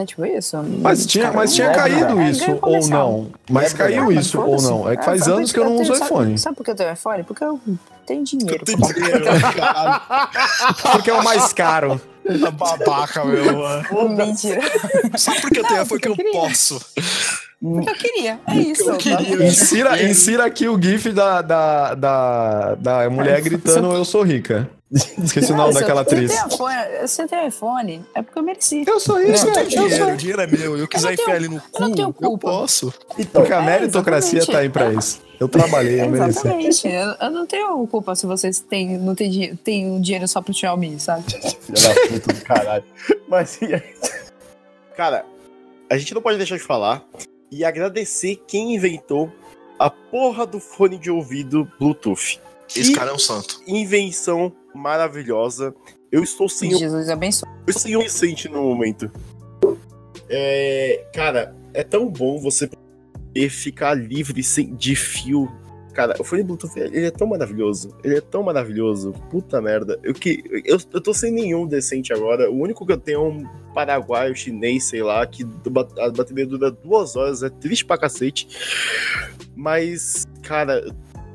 [0.00, 0.56] É tipo isso.
[0.80, 3.30] Mas tinha, mas tinha caído é, isso, ou não?
[3.48, 4.90] Mas é, caiu isso, ou não?
[4.90, 6.36] É que faz anos que eu não uso iPhone.
[6.36, 7.22] Sabe por que eu tenho iPhone?
[7.22, 7.60] Porque eu
[8.06, 8.60] tenho dinheiro.
[8.60, 9.24] Eu tenho dinheiro,
[10.92, 12.00] Porque é o mais caro.
[12.26, 14.08] A babaca, meu.
[14.10, 14.62] Mentira.
[15.16, 16.00] Sabe por que eu tenho iPhone?
[16.00, 16.80] Porque eu posso.
[17.60, 18.90] Porque eu queria, é isso.
[18.90, 19.46] Eu queria.
[19.46, 24.68] Insira, insira aqui o GIF da, da, da, da mulher gritando Eu sou rica.
[24.94, 26.32] Esqueci o nome daquela atriz.
[27.00, 28.84] Você tem iPhone, é porque eu mereci.
[28.86, 30.78] Eu sou isso, eu dinheiro, o dinheiro é meu.
[30.78, 32.94] Eu quiser eu enfiar ele no cu, eu, eu posso.
[33.18, 35.20] Então, porque a é, meritocracia tá aí pra isso.
[35.40, 36.38] Eu trabalhei, eu mereci.
[36.38, 36.88] Exatamente.
[36.88, 40.54] Eu, eu, não tenho culpa se vocês têm, não têm, têm um dinheiro só pro
[40.54, 41.24] Xiaomi, sabe?
[41.32, 42.84] Filha da puta do caralho.
[43.28, 43.58] Mas,
[44.96, 45.26] cara,
[45.90, 47.04] a gente não pode deixar de falar
[47.50, 49.32] e agradecer quem inventou
[49.76, 52.38] a porra do fone de ouvido Bluetooth.
[52.74, 53.60] Esse cara é um santo.
[53.66, 55.74] Invenção maravilhosa.
[56.10, 56.76] Eu estou sem.
[56.76, 57.48] Jesus abençoe.
[57.66, 59.10] Eu estou sem um recente no momento.
[60.28, 65.50] É, cara, é tão bom você poder ficar livre sem, de fio.
[65.92, 67.96] Cara, o fone Bluetooth ele é tão maravilhoso.
[68.02, 69.12] Ele é tão maravilhoso.
[69.30, 69.98] Puta merda.
[70.02, 72.50] Eu, que, eu, eu tô sem nenhum decente agora.
[72.50, 76.72] O único que eu tenho é um paraguaio, chinês, sei lá, que a bateria dura
[76.72, 77.44] duas horas.
[77.44, 78.48] É triste pra cacete.
[79.54, 80.84] Mas, cara,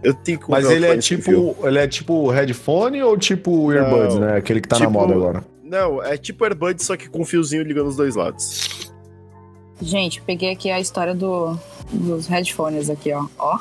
[0.01, 4.21] eu tenho que Mas ele é tipo, ele é tipo headphone ou tipo earbuds, não,
[4.21, 4.37] né?
[4.37, 5.43] Aquele que tá tipo, na moda agora.
[5.63, 8.91] Não, é tipo earbuds, só que com um fiozinho ligando os dois lados.
[9.81, 11.57] Gente, peguei aqui a história do,
[11.91, 13.25] dos headphones aqui, ó.
[13.37, 13.59] Ó.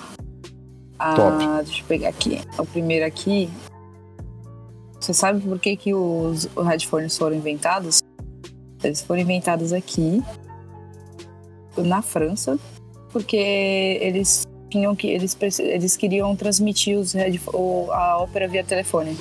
[0.98, 1.64] Ah, Top.
[1.64, 2.40] Deixa eu pegar aqui.
[2.58, 3.48] O primeiro aqui.
[4.98, 8.00] Você sabe por que, que os, os headphones foram inventados?
[8.82, 10.22] Eles foram inventados aqui,
[11.76, 12.58] na França,
[13.12, 13.36] porque
[14.00, 19.16] eles tinham que eles, eles queriam transmitir os headphones, a ópera via telefone.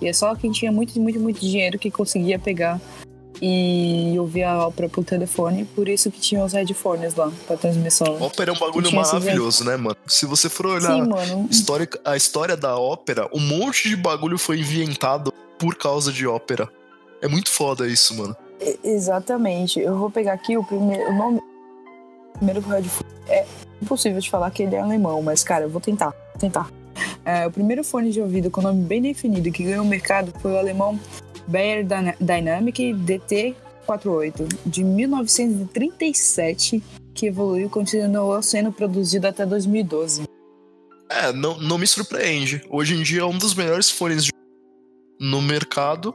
[0.00, 2.80] E é só quem tinha muito, muito, muito dinheiro que conseguia pegar
[3.40, 8.20] e ouvir a ópera por telefone, por isso que tinha os headphones lá pra transmissão.
[8.20, 9.96] Ópera é um bagulho maravilhoso, né, mano?
[10.06, 14.60] Se você for olhar Sim, história, a história da ópera, um monte de bagulho foi
[14.60, 16.68] inventado por causa de ópera.
[17.20, 18.36] É muito foda isso, mano.
[18.82, 19.80] exatamente.
[19.80, 21.38] Eu vou pegar aqui o primeiro o nome.
[21.38, 23.10] O primeiro headphone.
[23.28, 23.46] É
[23.84, 26.10] impossível de falar que ele é alemão, mas, cara, eu vou tentar.
[26.10, 26.68] Vou tentar.
[27.24, 30.52] É, o primeiro fone de ouvido com nome bem definido que ganhou o mercado foi
[30.52, 31.00] o alemão
[31.46, 31.86] Bayer
[32.20, 36.82] Dynamic DT48, de 1937,
[37.14, 40.24] que evoluiu e continuou sendo produzido até 2012.
[41.08, 42.62] É, não, não me surpreende.
[42.68, 44.32] Hoje em dia é um dos melhores fones de...
[45.20, 46.14] no mercado.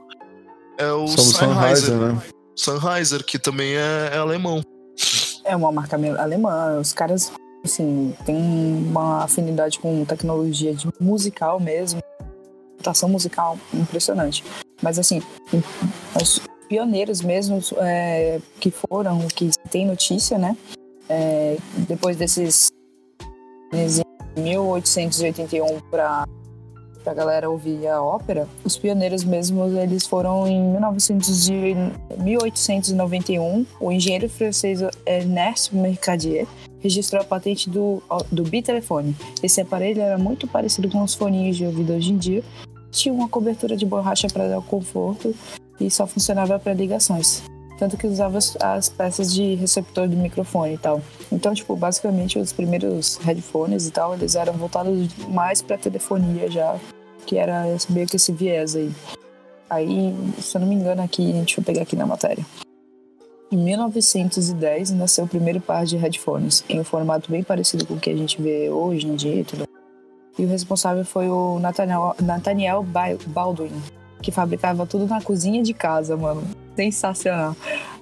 [0.78, 2.22] É o Somos Sennheiser, né?
[2.56, 4.62] Sennheiser, que também é, é alemão.
[5.44, 6.80] É uma marca alemã.
[6.80, 7.32] Os caras
[7.64, 12.02] assim, tem uma afinidade com tecnologia de musical mesmo,
[12.72, 14.44] computação musical impressionante.
[14.82, 15.22] Mas assim,
[16.20, 20.56] os pioneiros mesmo é, que foram, que tem notícia, né?
[21.10, 22.70] É, depois desses
[24.38, 26.26] em 1881 para
[27.06, 31.76] a galera ouvir a ópera, os pioneiros mesmos eles foram em 1900 de,
[32.18, 33.66] 1891.
[33.80, 36.48] O engenheiro francês Ernest Mercadier
[36.80, 39.16] registrou a patente do, do bitelefone.
[39.44, 42.44] Esse aparelho era muito parecido com os foninhos de ouvido hoje em dia,
[42.92, 45.36] tinha uma cobertura de borracha para dar conforto
[45.80, 47.44] e só funcionava para ligações.
[47.78, 51.02] Tanto que usava as peças de receptor do microfone e tal.
[51.32, 56.78] Então, tipo, basicamente os primeiros headphones e tal, eles eram voltados mais para telefonia já,
[57.26, 58.92] que era meio que esse viés aí.
[59.70, 62.46] Aí, se eu não me engano aqui, deixa eu pegar aqui na matéria.
[63.52, 68.00] Em 1910 nasceu o primeiro par de headphones, em um formato bem parecido com o
[68.00, 69.64] que a gente vê hoje em dia e tudo.
[70.38, 72.86] E o responsável foi o Nathaniel, Nathaniel
[73.28, 73.72] Baldwin,
[74.22, 76.44] que fabricava tudo na cozinha de casa, mano.
[76.76, 77.56] Sensacional.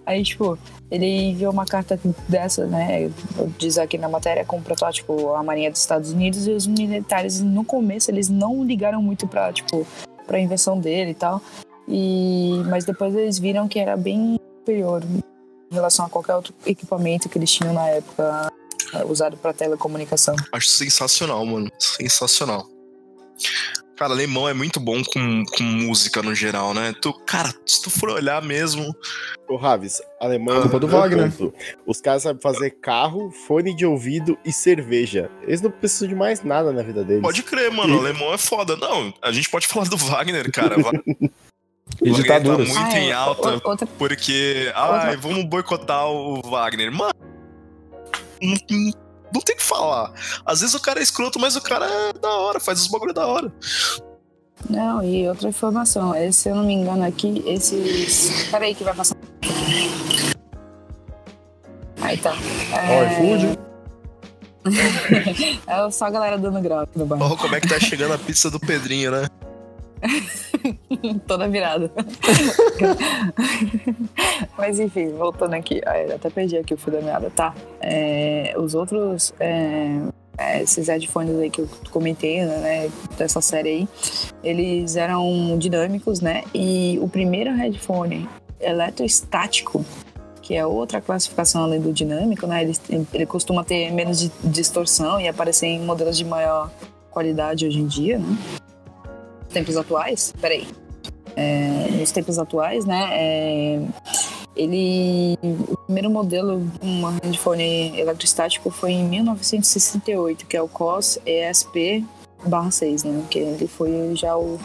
[0.05, 0.59] Aí, tipo,
[0.91, 3.09] ele enviou uma carta dessa, né?
[3.57, 7.41] Diz aqui na matéria, com o protótipo à Marinha dos Estados Unidos, e os militares,
[7.41, 9.87] no começo, eles não ligaram muito pra, tipo,
[10.25, 11.41] pra invenção dele e tal.
[11.87, 15.01] E, mas depois eles viram que era bem superior
[15.69, 18.51] em relação a qualquer outro equipamento que eles tinham na época
[18.93, 20.35] eh, usado para telecomunicação.
[20.51, 21.69] Acho sensacional, mano.
[21.79, 22.67] Sensacional.
[23.97, 26.93] Cara, alemão é muito bom com, com música no geral, né?
[27.01, 28.95] Tu, cara, se tu for olhar mesmo.
[29.49, 30.61] O Raves, alemão.
[30.61, 31.31] culpa do Wagner.
[31.31, 31.51] Ponto.
[31.83, 35.31] Os caras sabem fazer carro, fone de ouvido e cerveja.
[35.41, 37.23] Eles não precisam de mais nada na vida deles.
[37.23, 37.95] Pode crer, mano.
[37.95, 37.97] E...
[37.97, 38.75] Alemão é foda.
[38.75, 40.75] Não, a gente pode falar do Wagner, cara.
[42.01, 42.73] E ditaduras.
[42.73, 43.87] Tá muito ah, é, em alta, outra...
[43.97, 44.71] porque.
[44.75, 45.17] Ai, outra...
[45.17, 46.91] vamos boicotar o Wagner.
[46.91, 47.13] Mano,
[48.41, 48.55] não,
[49.33, 50.13] não tem o que falar.
[50.45, 53.13] Às vezes o cara é escroto, mas o cara é da hora, faz os bagulho
[53.13, 53.51] da hora.
[54.69, 58.49] Não, e outra informação, se eu não me engano aqui, esses.
[58.49, 59.15] Peraí que vai passar.
[62.01, 62.33] Aí tá.
[62.73, 63.57] É...
[65.87, 67.33] é só a galera dando grau aqui no bairro.
[67.33, 69.27] Oh, como é que tá chegando a pizza do Pedrinho, né?
[71.27, 71.91] Toda virada.
[74.57, 75.81] Mas enfim, voltando aqui.
[76.13, 77.29] até perdi aqui o fio da meada.
[77.29, 77.53] Tá.
[77.81, 79.33] É, os outros.
[79.39, 79.99] É,
[80.37, 83.87] é, esses headphones aí que eu comentei, né, dessa série aí,
[84.43, 86.43] eles eram dinâmicos, né?
[86.53, 88.29] E o primeiro headphone
[88.59, 89.83] eletrostático,
[90.41, 92.61] que é outra classificação além do dinâmico, né?
[92.61, 96.69] Ele, ele costuma ter menos distorção e aparecer em modelos de maior
[97.09, 98.37] qualidade hoje em dia, né?
[99.57, 100.67] Tempos atuais, peraí,
[101.35, 103.81] é, nos tempos atuais, né, é,
[104.55, 111.19] ele, o primeiro modelo de um headphone eletrostático foi em 1968, que é o COS
[111.25, 114.59] ESP/6, né, que ele foi já o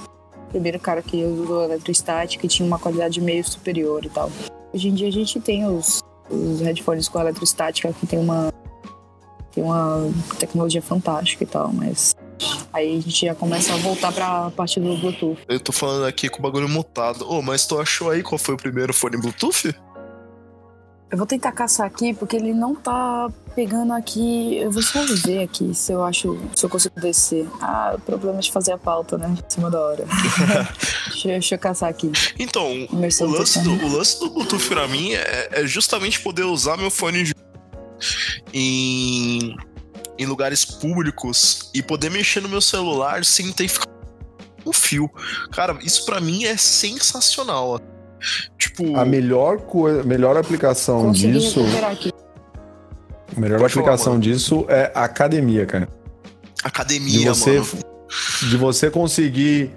[0.51, 4.31] primeiro cara que usou eletrostática e tinha uma qualidade meio superior e tal.
[4.75, 8.53] Hoje em dia a gente tem os, os headphones com eletrostática que tem uma
[9.55, 12.15] tem uma tecnologia fantástica e tal, mas
[12.73, 15.39] Aí a gente já começa a voltar pra parte do Bluetooth.
[15.49, 17.23] Eu tô falando aqui com o bagulho mutado.
[17.23, 19.75] Ô, oh, mas tu achou aí qual foi o primeiro fone Bluetooth?
[21.13, 24.57] Eu vou tentar caçar aqui, porque ele não tá pegando aqui.
[24.57, 26.41] Eu vou só ver aqui se eu acho.
[26.57, 27.47] Se eu consigo descer.
[27.61, 29.29] Ah, o problema de fazer a pauta, né?
[29.29, 30.07] Em cima da hora.
[31.13, 32.11] deixa, deixa, eu caçar aqui.
[32.39, 36.79] Então, o lance, do, o lance do Bluetooth pra mim é, é justamente poder usar
[36.79, 37.31] meu fone.
[38.55, 39.55] Em
[40.23, 43.93] em lugares públicos e poder mexer no meu celular sem ter que ficar
[44.65, 45.11] um fio.
[45.51, 47.81] Cara, isso para mim é sensacional.
[48.57, 48.97] Tipo.
[48.97, 51.61] A melhor, coisa, melhor aplicação disso.
[53.37, 55.89] A melhor Pode aplicação falar, disso é academia, cara.
[56.63, 57.83] Academia, de você, mano.
[58.49, 59.71] De você conseguir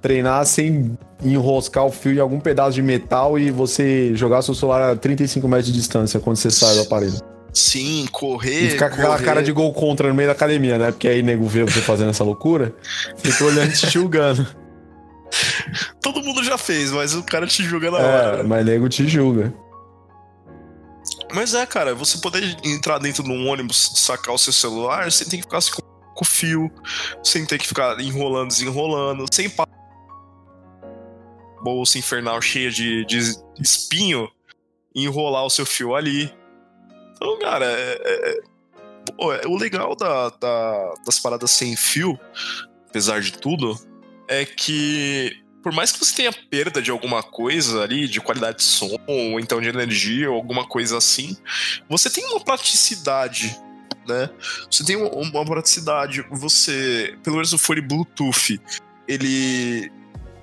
[0.00, 4.92] treinar sem enroscar o fio em algum pedaço de metal e você jogar seu celular
[4.92, 7.18] a 35 metros de distância quando você sai do aparelho.
[7.52, 8.66] Sim, correr.
[8.66, 10.90] E ficar com aquela cara de gol contra no meio da academia, né?
[10.90, 12.74] Porque aí nego vê você fazendo essa loucura,
[13.16, 14.46] fica olhando te julgando.
[16.00, 18.44] Todo mundo já fez, mas o cara te julga na é, hora.
[18.44, 19.52] Mas nego te julga.
[21.32, 25.24] Mas é, cara, você poder entrar dentro de um ônibus, sacar o seu celular, você
[25.24, 25.60] tem que ficar
[26.14, 26.70] com o fio,
[27.22, 29.52] sem ter que ficar enrolando, desenrolando, sem
[31.62, 33.18] bolsa infernal cheia de, de
[33.60, 34.28] espinho
[34.94, 36.32] e enrolar o seu fio ali.
[37.18, 38.40] Então, cara, é, é,
[39.16, 42.18] pô, é o legal da, da, das paradas sem fio,
[42.88, 43.76] apesar de tudo,
[44.28, 48.62] é que por mais que você tenha perda de alguma coisa ali, de qualidade de
[48.62, 51.36] som, ou então de energia, ou alguma coisa assim,
[51.88, 53.58] você tem uma praticidade,
[54.06, 54.30] né?
[54.70, 58.60] Você tem uma praticidade, você, pelo menos o fone Bluetooth,
[59.06, 59.90] ele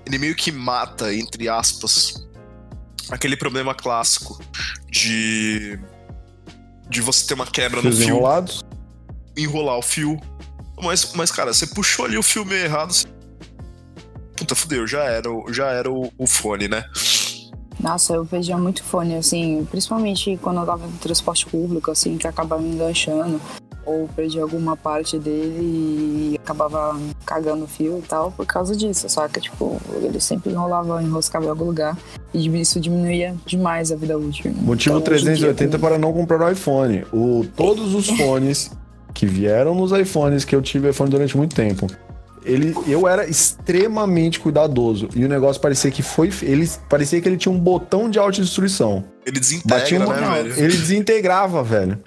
[0.06, 2.28] ele meio que mata, entre aspas,
[3.10, 4.40] aquele problema clássico
[4.88, 5.80] de
[6.90, 8.16] de você ter uma quebra Fios no fio.
[8.16, 8.64] Enrolados.
[9.38, 10.20] Enrolar o fio.
[10.82, 12.92] Mas, mas, cara, você puxou ali o fio meio errado.
[12.94, 13.08] Você...
[14.36, 16.84] Puta, fudeu, já era, já era o, o fone, né?
[17.80, 22.28] Nossa, eu perdia muito fone, assim, principalmente quando eu tava no transporte público, assim, que
[22.28, 23.40] acabava me enganchando
[23.86, 29.08] ou perdi alguma parte dele e acabava cagando o fio e tal por causa disso.
[29.10, 31.98] Só que, tipo, ele sempre enrolava, enroscava em algum lugar
[32.34, 34.52] e isso diminuía demais a vida útil.
[34.62, 37.06] Motivo então, 380 dia, para não comprar o iPhone.
[37.14, 38.72] O, todos os fones
[39.14, 41.88] que vieram nos iPhones, que eu tive iPhone durante muito tempo,
[42.46, 45.10] ele, eu era extremamente cuidadoso.
[45.16, 46.32] E o negócio parecia que foi.
[46.44, 49.04] Ele parecia que ele tinha um botão de autodestruição.
[49.26, 50.54] Ele desintegra, né, velho?
[50.60, 52.00] Ele desintegrava, velho.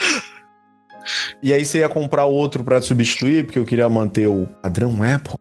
[1.43, 5.35] E aí você ia comprar outro para substituir, porque eu queria manter o padrão Apple.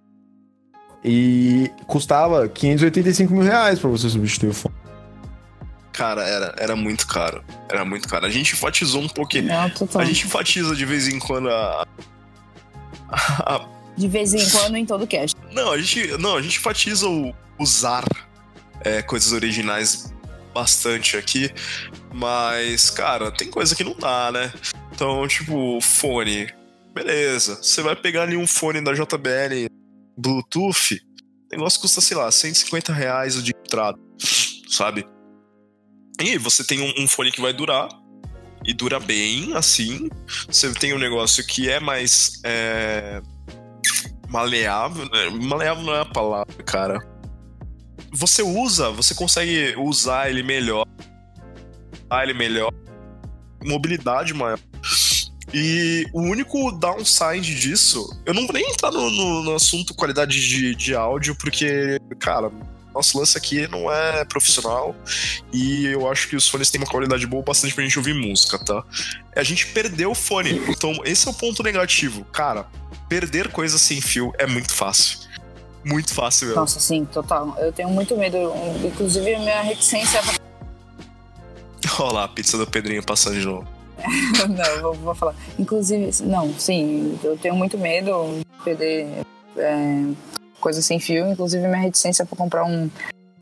[1.04, 4.76] E custava 585 mil reais pra você substituir o fone.
[5.94, 7.44] Cara, era, era muito caro.
[7.70, 8.26] Era muito caro.
[8.26, 9.46] A gente enfatizou um pouquinho.
[9.46, 11.88] Não, a gente enfatiza de vez em quando a,
[13.10, 13.66] a.
[13.96, 15.36] de vez em quando em todo cast.
[15.52, 18.04] Não, a gente, não, a gente enfatiza o usar
[18.82, 20.14] é, coisas originais
[20.54, 21.52] bastante aqui.
[22.14, 24.52] Mas, cara, tem coisa que não dá, né?
[24.98, 26.52] Então, tipo, fone.
[26.92, 27.62] Beleza.
[27.62, 29.70] Você vai pegar ali um fone da JBL
[30.18, 34.00] Bluetooth, o negócio custa, sei lá, 150 reais o de entrada,
[34.68, 35.06] sabe?
[36.20, 37.88] E você tem um, um fone que vai durar,
[38.66, 40.10] e dura bem, assim.
[40.48, 43.22] Você tem um negócio que é mais é,
[44.28, 45.06] maleável.
[45.06, 45.30] Né?
[45.30, 46.98] Maleável não é a palavra, cara.
[48.12, 50.88] Você usa, você consegue usar ele melhor.
[52.10, 52.74] Usar ele melhor.
[53.64, 54.58] Mobilidade maior.
[55.54, 60.40] E o único downside disso, eu não vou nem entrar no, no, no assunto qualidade
[60.40, 62.52] de, de áudio, porque, cara,
[62.94, 64.96] nosso lance aqui não é profissional
[65.54, 68.58] e eu acho que os fones têm uma qualidade boa bastante pra gente ouvir música,
[68.58, 68.84] tá?
[69.36, 72.26] A gente perdeu o fone, então esse é o ponto negativo.
[72.26, 72.66] Cara,
[73.08, 75.20] perder coisas sem fio é muito fácil.
[75.86, 76.60] Muito fácil mesmo.
[76.60, 77.56] Nossa, sim, total.
[77.60, 78.38] Eu tenho muito medo.
[78.84, 80.22] Inclusive, a minha reticência.
[82.00, 83.77] Olha lá, a pizza do Pedrinho passando de novo.
[84.50, 85.36] não, vou, vou, falar.
[85.58, 89.08] Inclusive, não, sim, eu tenho muito medo de perder
[89.58, 90.04] é,
[90.60, 91.28] coisa sem fio.
[91.30, 92.90] Inclusive, minha reticência para comprar um,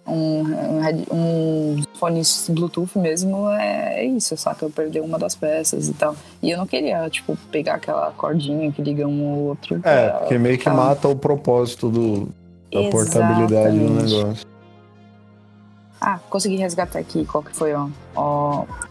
[0.08, 4.65] um, um, um fone Bluetooth mesmo é, é isso, saca?
[4.65, 6.15] Eu perder uma das peças e tal.
[6.41, 9.82] E eu não queria, tipo, pegar aquela cordinha que liga um ao outro.
[9.84, 12.30] É, porque meio que mata o propósito do,
[12.72, 12.91] da Exatamente.
[12.91, 14.55] portabilidade do negócio.
[16.00, 17.88] Ah, consegui resgatar aqui qual que foi, ó,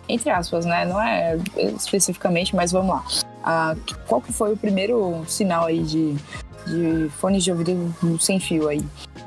[0.09, 0.85] entre aspas, né?
[0.85, 1.39] Não é
[1.77, 3.05] especificamente, mas vamos lá.
[3.43, 3.77] Ah,
[4.09, 6.15] qual que foi o primeiro sinal aí de,
[6.67, 8.85] de fones de ouvido sem fio aí?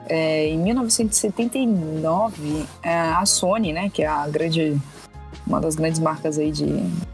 [0.09, 4.81] É, em 1979, é, a Sony, né, que é a grande,
[5.45, 6.65] uma das grandes marcas aí de,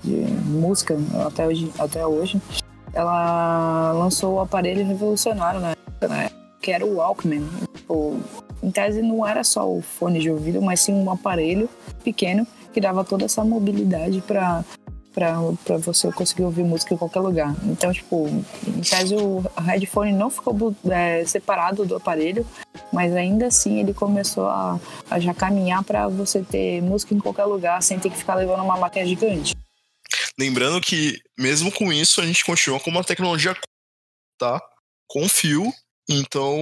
[0.03, 0.95] de música
[1.25, 2.39] até hoje, até hoje,
[2.93, 6.29] ela lançou o aparelho revolucionário na época, né,
[6.61, 7.43] que era o Walkman.
[8.63, 11.69] Em tese não era só o fone de ouvido, mas sim um aparelho
[12.03, 14.63] pequeno que dava toda essa mobilidade para
[15.13, 17.55] para você conseguir ouvir música em qualquer lugar.
[17.65, 18.27] Então, tipo,
[18.67, 22.43] em tese o headphone não ficou é, separado do aparelho,
[22.91, 24.79] mas ainda assim ele começou a,
[25.11, 28.63] a já caminhar para você ter música em qualquer lugar sem ter que ficar levando
[28.63, 29.53] uma máquina gigante.
[30.39, 33.55] Lembrando que, mesmo com isso, a gente continua com uma tecnologia
[34.39, 34.59] tá?
[35.07, 35.71] com fio
[36.09, 36.57] Então,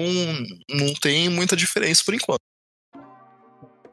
[0.70, 2.42] não tem muita diferença por enquanto.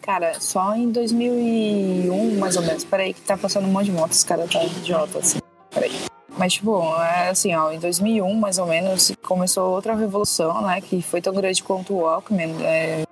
[0.03, 2.85] Cara, só em 2001, mais ou menos.
[2.85, 5.39] Peraí, que tá passando um monte de motos, cara tá idiota, assim.
[5.71, 5.93] Peraí.
[6.39, 10.81] Mas, tipo, é assim, ó, em 2001, mais ou menos, começou outra revolução, né?
[10.81, 13.03] Que foi tão grande quanto o Walkman, é,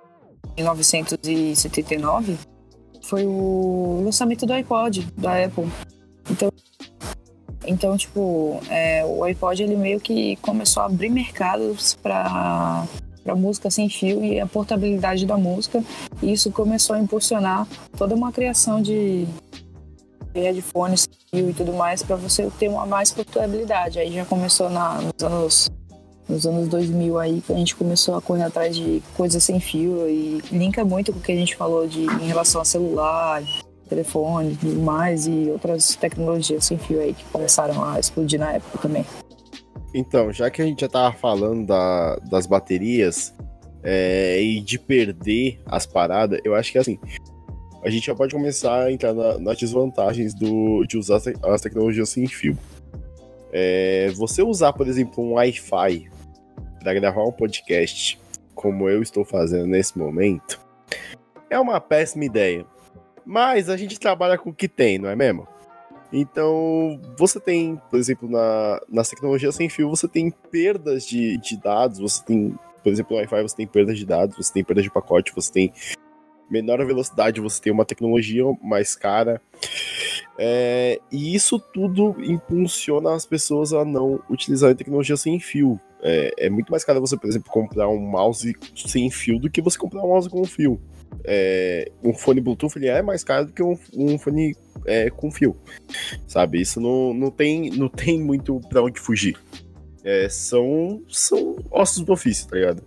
[0.55, 2.37] em 1979.
[3.03, 5.67] Foi o lançamento do iPod, da Apple.
[6.29, 6.49] Então,
[7.67, 12.85] então tipo, é, o iPod, ele meio que começou a abrir mercados para
[13.23, 15.83] para música sem fio e a portabilidade da música.
[16.23, 19.27] E isso começou a impulsionar toda uma criação de,
[20.41, 23.99] headphones e tudo mais para você ter uma mais portabilidade.
[23.99, 25.69] Aí já começou na, nos anos
[26.27, 30.09] nos anos 2000 aí que a gente começou a correr atrás de coisas sem fio
[30.09, 33.41] e linka muito com o que a gente falou de em relação a celular,
[33.87, 38.77] telefone, e mais e outras tecnologias sem fio aí que começaram a explodir na época
[38.77, 39.05] também.
[39.93, 43.33] Então, já que a gente já tava falando da, das baterias
[43.83, 46.99] é, e de perder as paradas, eu acho que assim,
[47.83, 52.09] a gente já pode começar a entrar na, nas desvantagens do, de usar as tecnologias
[52.09, 52.57] sem fio.
[53.51, 56.09] É, você usar, por exemplo, um Wi-Fi
[56.79, 58.19] para gravar um podcast,
[58.53, 60.59] como eu estou fazendo nesse momento,
[61.49, 62.65] é uma péssima ideia.
[63.27, 65.45] Mas a gente trabalha com o que tem, não é mesmo?
[66.13, 71.57] Então, você tem, por exemplo, na, nas tecnologias sem fio, você tem perdas de, de
[71.57, 74.85] dados, você tem, por exemplo, no Wi-Fi você tem perdas de dados, você tem perdas
[74.85, 75.73] de pacote, você tem
[76.49, 79.41] menor velocidade, você tem uma tecnologia mais cara.
[80.39, 85.77] É, e isso tudo impulsiona as pessoas a não utilizarem tecnologia sem fio.
[86.01, 89.61] É, é, muito mais caro você, por exemplo, comprar um mouse sem fio do que
[89.61, 90.79] você comprar um mouse com fio.
[91.23, 94.55] É, um fone Bluetooth ele é mais caro do que um, um fone
[94.85, 95.55] é, com fio,
[96.25, 96.61] sabe?
[96.61, 99.37] Isso não, não, tem, não tem muito pra onde fugir.
[100.03, 102.81] É, são, são ossos do ofício, tá ligado?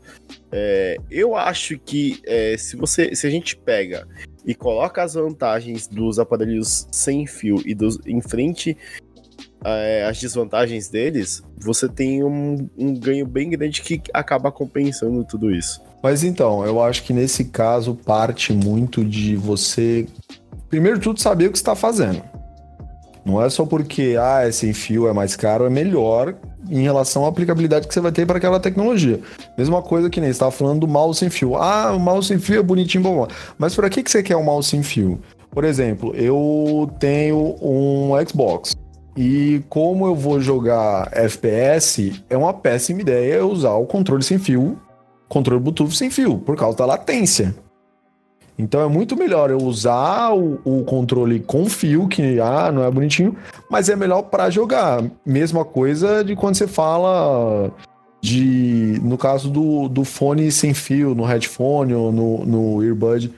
[0.51, 4.09] É, eu acho que é, se você se a gente pega
[4.47, 8.77] e coloca as vantagens dos aparelhos sem fio e dos em frente
[9.65, 15.55] é, as desvantagens deles, você tem um, um ganho bem grande que acaba compensando tudo
[15.55, 15.83] isso.
[16.03, 20.07] Mas então, eu acho que nesse caso parte muito de você,
[20.69, 22.23] primeiro de tudo, saber o que está fazendo.
[23.25, 26.35] Não é só porque ah, é sem fio é mais caro, é melhor
[26.71, 29.21] em relação à aplicabilidade que você vai ter para aquela tecnologia.
[29.59, 31.57] Mesma coisa que nem estava falando do mouse sem fio.
[31.57, 33.29] Ah, o mouse sem fio é bonitinho, bom.
[33.59, 35.21] Mas para que, que você quer um mouse sem fio?
[35.51, 38.75] Por exemplo, eu tenho um Xbox.
[39.17, 44.79] E como eu vou jogar FPS, é uma péssima ideia usar o controle sem fio,
[45.31, 47.55] controle Bluetooth sem fio, por causa da latência.
[48.59, 52.91] Então é muito melhor eu usar o, o, controle com fio, que ah, não é
[52.91, 53.35] bonitinho,
[53.71, 55.03] mas é melhor para jogar.
[55.25, 57.71] Mesma coisa de quando você fala
[58.21, 59.01] de.
[59.03, 63.33] No caso do, do fone sem fio, no headphone ou no, no earbud.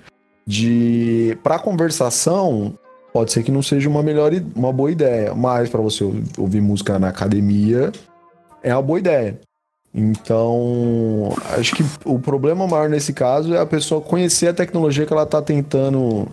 [0.44, 1.38] De.
[1.40, 2.74] Para conversação,
[3.12, 6.02] pode ser que não seja uma melhor uma boa ideia, mas para você
[6.36, 7.92] ouvir música na academia
[8.60, 9.38] é uma boa ideia.
[9.94, 15.12] Então, acho que o problema maior nesse caso é a pessoa conhecer a tecnologia que
[15.12, 16.28] ela está tentando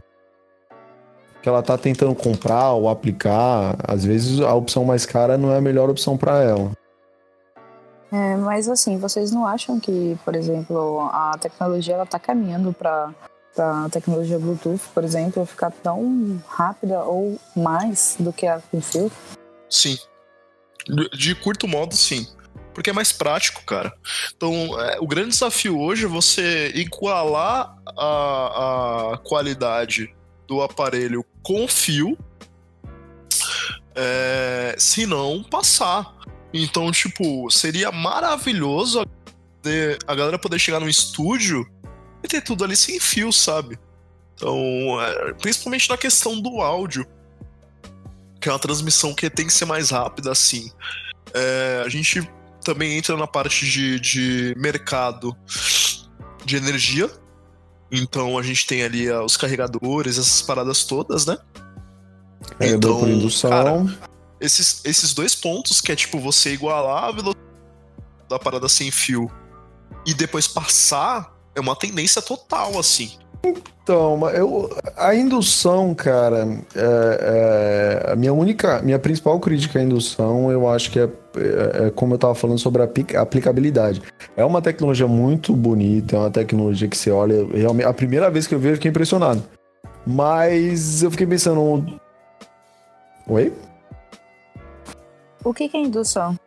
[1.41, 3.75] que ela tá tentando comprar ou aplicar.
[3.85, 6.71] Às vezes a opção mais cara não é a melhor opção para ela.
[8.11, 13.13] É, mas assim, vocês não acham que, por exemplo, a tecnologia ela tá caminhando para
[13.57, 19.11] a tecnologia Bluetooth, por exemplo, ficar tão rápida ou mais do que a com fio?
[19.69, 19.97] Sim.
[21.13, 22.25] De curto modo, sim
[22.73, 23.91] porque é mais prático, cara.
[24.35, 30.13] Então, é, o grande desafio hoje é você igualar a, a qualidade
[30.47, 32.17] do aparelho com fio,
[33.95, 36.15] é, se não passar.
[36.53, 39.05] Então, tipo, seria maravilhoso
[40.07, 41.69] a galera poder chegar no estúdio
[42.23, 43.77] e ter tudo ali sem fio, sabe?
[44.33, 44.57] Então,
[45.01, 47.05] é, principalmente na questão do áudio,
[48.39, 50.71] que é uma transmissão que tem que ser mais rápida, assim.
[51.33, 52.27] É, a gente
[52.63, 55.35] também entra na parte de, de mercado
[56.45, 57.09] de energia.
[57.91, 61.37] Então a gente tem ali uh, os carregadores, essas paradas todas, né?
[62.59, 63.49] É, então, por indução.
[63.49, 63.97] Cara,
[64.39, 67.39] esses, esses dois pontos, que é tipo você igualar a velocidade
[68.29, 69.29] da parada sem fio
[70.05, 73.17] e depois passar, é uma tendência total, assim.
[73.43, 80.51] Então, eu, a indução, cara, é, é, a minha única, minha principal crítica à indução,
[80.51, 84.01] eu acho que é, é, é como eu estava falando sobre a aplicabilidade.
[84.35, 88.45] É uma tecnologia muito bonita, é uma tecnologia que você olha, realmente, a primeira vez
[88.45, 89.41] que eu vi eu fiquei impressionado.
[90.05, 91.99] Mas eu fiquei pensando,
[93.27, 93.53] oi?
[95.43, 96.37] O que, que é indução?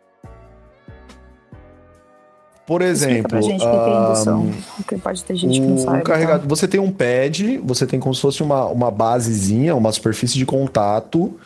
[2.65, 5.97] Por exemplo, gente que é pode ter gente que não sabe.
[5.97, 6.49] Um carregador, então.
[6.49, 10.45] Você tem um pad, você tem como se fosse uma, uma basezinha, uma superfície de
[10.45, 11.37] contato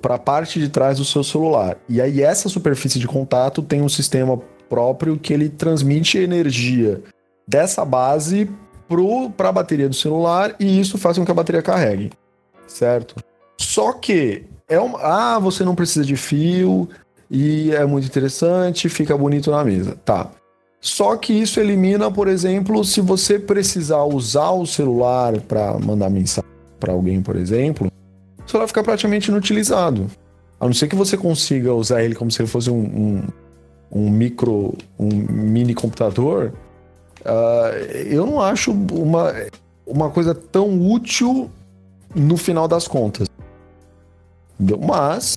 [0.00, 1.76] para a parte de trás do seu celular.
[1.88, 4.38] E aí essa superfície de contato tem um sistema
[4.68, 7.02] próprio que ele transmite energia
[7.46, 8.50] dessa base
[9.36, 12.12] para a bateria do celular e isso faz com que a bateria carregue,
[12.66, 13.16] certo?
[13.58, 16.88] Só que é um, ah, você não precisa de fio
[17.30, 20.30] e é muito interessante, fica bonito na mesa, tá?
[20.80, 26.50] Só que isso elimina, por exemplo, se você precisar usar o celular para mandar mensagem
[26.78, 27.90] para alguém, por exemplo,
[28.46, 30.10] o celular fica praticamente inutilizado.
[30.60, 33.22] A não ser que você consiga usar ele como se ele fosse um, um,
[33.90, 36.52] um micro, um mini computador,
[37.20, 37.74] uh,
[38.06, 39.32] eu não acho uma,
[39.86, 41.50] uma coisa tão útil
[42.14, 43.26] no final das contas.
[44.86, 45.36] Mas.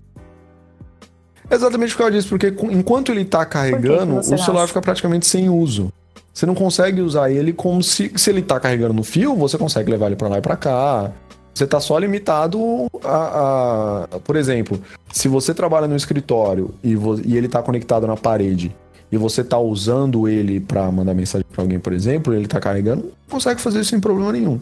[1.49, 4.67] Exatamente por causa disso, porque enquanto ele está carregando, o celular acha?
[4.67, 5.91] fica praticamente sem uso.
[6.33, 9.89] Você não consegue usar ele como se, se ele está carregando no fio, você consegue
[9.89, 11.11] levar ele para lá e para cá.
[11.51, 12.59] Você está só limitado
[13.03, 14.79] a, a, Por exemplo,
[15.11, 16.95] se você trabalha no escritório e,
[17.25, 18.75] e ele está conectado na parede
[19.11, 23.11] e você está usando ele para mandar mensagem para alguém, por exemplo, ele está carregando,
[23.27, 24.59] consegue fazer isso sem problema nenhum.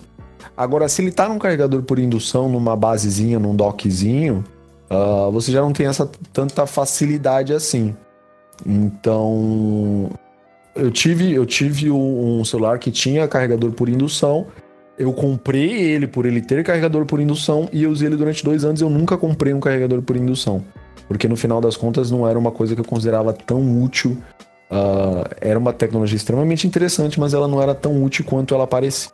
[0.56, 4.46] Agora, se ele está num carregador por indução, numa basezinha, num dockzinho,
[4.90, 7.96] uh, você já não tem essa tanta facilidade assim.
[8.66, 10.10] Então,
[10.76, 14.48] eu tive, eu tive um celular que tinha carregador por indução
[14.98, 18.64] eu comprei ele por ele ter carregador por indução e eu usei ele durante dois
[18.64, 18.82] anos.
[18.82, 20.64] Eu nunca comprei um carregador por indução.
[21.08, 24.18] Porque no final das contas não era uma coisa que eu considerava tão útil.
[24.72, 29.12] Uh, era uma tecnologia extremamente interessante, mas ela não era tão útil quanto ela parecia.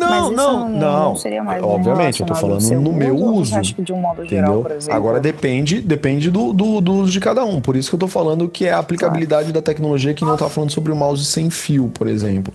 [0.00, 1.16] Não, não, não, não.
[1.16, 3.56] seria mais Obviamente, eu tô falando no meu uso.
[3.56, 4.62] Acho que de um modo geral, entendeu?
[4.62, 4.96] por exemplo.
[4.96, 7.60] Agora depende, depende do, do, do, uso de cada um.
[7.60, 9.52] Por isso que eu tô falando que é a aplicabilidade claro.
[9.52, 12.54] da tecnologia que não tá falando sobre o mouse sem fio, por exemplo.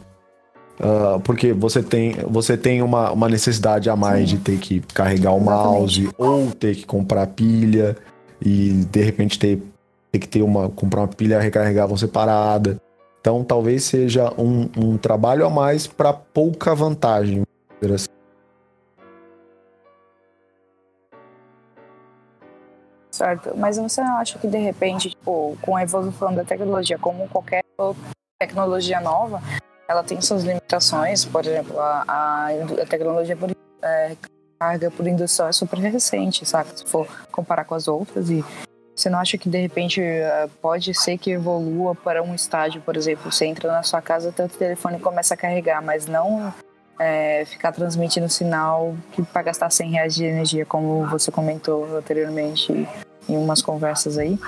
[0.80, 4.36] Uh, porque você tem, você tem uma, uma necessidade a mais Sim.
[4.36, 6.16] de ter que carregar o mouse Exatamente.
[6.18, 7.96] ou ter que comprar pilha
[8.42, 9.62] e de repente ter,
[10.12, 12.78] ter que ter uma comprar uma pilha recarregável separada.
[13.26, 17.42] Então talvez seja um, um trabalho a mais para pouca vantagem.
[17.82, 18.06] Assim.
[23.12, 27.28] Certo, mas você não acha que de repente, tipo, com a evolução da tecnologia, como
[27.28, 27.64] qualquer
[28.40, 29.42] tecnologia nova,
[29.90, 31.26] ela tem suas limitações?
[31.26, 33.50] Por exemplo, a, a, a tecnologia por
[33.82, 34.16] é,
[34.60, 36.70] carga por indução é super recente, sabe?
[36.76, 38.46] Se for comparar com as outras e
[38.96, 42.96] você não acha que de repente eh, pode ser que evolua para um estágio, por
[42.96, 46.54] exemplo, você entra na sua casa, teu telefone começa a carregar, mas não
[46.98, 48.96] é, ficar transmitindo sinal
[49.34, 52.88] para gastar 100 reais de energia, como você comentou anteriormente
[53.28, 54.40] em umas conversas aí.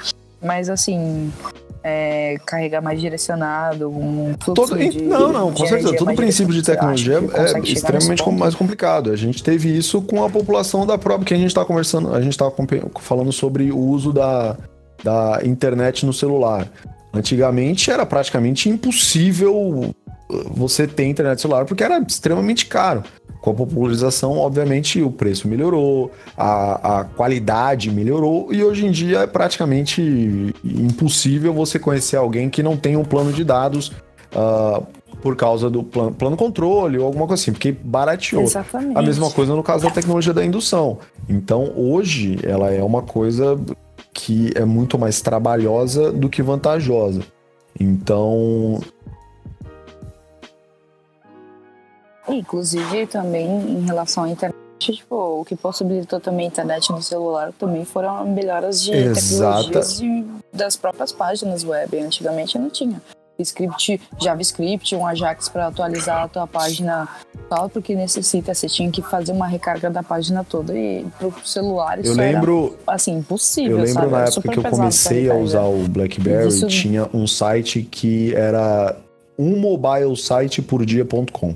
[0.41, 1.31] Mas assim,
[1.83, 5.95] é, carregar mais direcionado, um fluxo todo, de, Não, não, com certeza.
[5.95, 9.11] Todo princípio de tecnologia é extremamente mais complicado.
[9.11, 12.21] A gente teve isso com a população da própria, que a gente está conversando, a
[12.21, 12.53] gente estava
[12.99, 14.57] falando sobre o uso da,
[15.03, 16.67] da internet no celular.
[17.13, 19.93] Antigamente era praticamente impossível
[20.51, 23.03] você ter internet celular porque era extremamente caro.
[23.41, 29.19] Com a popularização, obviamente, o preço melhorou, a, a qualidade melhorou e hoje em dia
[29.19, 33.91] é praticamente impossível você conhecer alguém que não tem um plano de dados
[34.33, 34.85] uh,
[35.21, 38.43] por causa do plano, plano controle ou alguma coisa assim, porque barateou.
[38.43, 38.97] Exatamente.
[38.97, 40.99] A mesma coisa no caso da tecnologia da indução.
[41.29, 43.59] Então, hoje, ela é uma coisa
[44.13, 47.21] que é muito mais trabalhosa do que vantajosa.
[47.79, 48.79] Então,
[52.29, 57.51] Inclusive, também em relação à internet, tipo, o que possibilitou também a internet no celular
[57.57, 59.61] também foram melhoras de Exata.
[59.61, 61.97] tecnologias de, das próprias páginas web.
[61.99, 63.01] Antigamente não tinha
[63.43, 67.07] script, JavaScript, um Ajax para atualizar a tua página
[67.49, 71.99] tal, porque necessita, você tinha que fazer uma recarga da página toda e pro celular
[71.99, 74.11] isso eu lembro, era, assim, impossível, Eu lembro sabe?
[74.11, 76.67] na época que eu comecei a usar o BlackBerry, isso...
[76.67, 78.97] tinha um site que era
[79.37, 81.55] um mobile site por dia.com.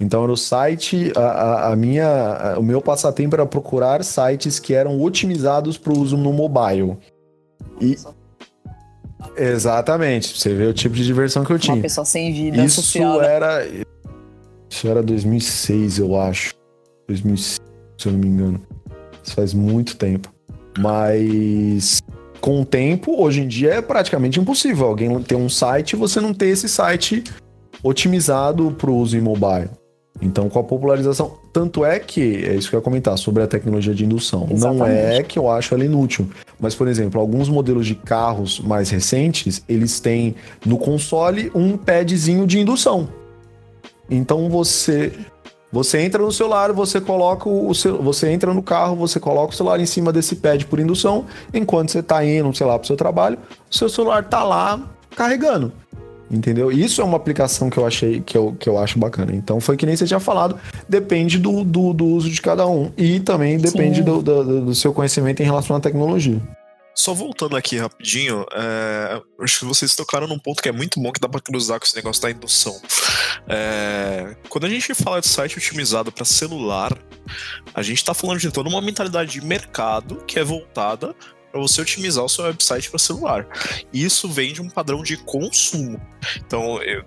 [0.00, 5.00] Então era o site, a, a, minha, o meu passatempo era procurar sites que eram
[5.00, 6.96] otimizados para o uso no mobile.
[7.80, 7.96] E
[9.36, 11.74] exatamente, você vê o tipo de diversão que eu tinha.
[11.74, 13.24] Uma pessoa sem vida Isso associada.
[13.24, 13.66] era
[14.70, 16.54] isso era 2006, eu acho.
[17.08, 17.60] 2006,
[17.98, 18.60] se eu não me engano.
[19.24, 20.32] Isso faz muito tempo.
[20.78, 22.00] Mas
[22.40, 26.20] com o tempo, hoje em dia é praticamente impossível alguém ter um site e você
[26.20, 27.24] não ter esse site
[27.82, 29.70] otimizado para o uso em mobile.
[30.20, 33.46] Então, com a popularização, tanto é que, é isso que eu ia comentar, sobre a
[33.46, 34.48] tecnologia de indução.
[34.50, 34.78] Exatamente.
[34.78, 36.28] Não é que eu acho ela inútil.
[36.58, 40.34] Mas, por exemplo, alguns modelos de carros mais recentes, eles têm
[40.66, 43.08] no console um padzinho de indução.
[44.10, 45.12] Então você
[45.70, 49.56] você entra no celular, você coloca o seu, você entra no carro, você coloca o
[49.56, 52.86] celular em cima desse pad por indução, enquanto você está indo, sei lá, para o
[52.86, 53.38] seu trabalho,
[53.70, 54.80] o seu celular está lá
[55.14, 55.70] carregando.
[56.30, 56.70] Entendeu?
[56.70, 59.34] Isso é uma aplicação que eu achei que eu, que eu acho bacana.
[59.34, 60.58] Então foi que nem você tinha falado,
[60.88, 62.92] depende do, do, do uso de cada um.
[62.96, 66.40] E também depende do, do, do, seu conhecimento em relação à tecnologia.
[66.94, 71.12] Só voltando aqui rapidinho, é, acho que vocês tocaram num ponto que é muito bom
[71.12, 72.78] que dá para cruzar com esse negócio da indução.
[73.48, 76.92] É, quando a gente fala de site otimizado para celular,
[77.72, 81.14] a gente está falando de toda uma mentalidade de mercado que é voltada
[81.50, 83.46] para você otimizar o seu website para celular.
[83.92, 86.00] Isso vem de um padrão de consumo.
[86.36, 87.04] Então, eu,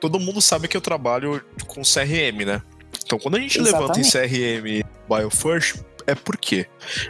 [0.00, 2.62] todo mundo sabe que eu trabalho com CRM, né?
[3.04, 3.80] Então, quando a gente Exatamente.
[3.80, 5.76] levanta em CRM BioFirst,
[6.06, 6.66] é por quê?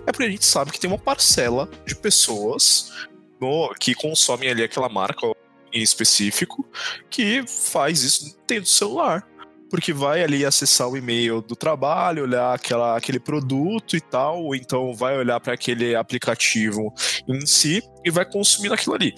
[0.06, 2.92] É porque a gente sabe que tem uma parcela de pessoas
[3.40, 5.26] no, que consomem ali aquela marca
[5.72, 6.66] em específico
[7.10, 9.26] que faz isso dentro do celular
[9.70, 14.54] porque vai ali acessar o e-mail do trabalho, olhar aquela, aquele produto e tal, ou
[14.54, 16.92] então vai olhar para aquele aplicativo
[17.28, 19.14] em si e vai consumir aquilo ali.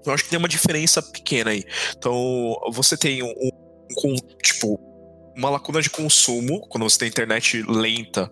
[0.00, 1.64] Então acho que tem uma diferença pequena aí.
[1.96, 3.32] Então você tem um,
[4.04, 4.78] um, tipo
[5.36, 8.30] uma lacuna de consumo quando você tem internet lenta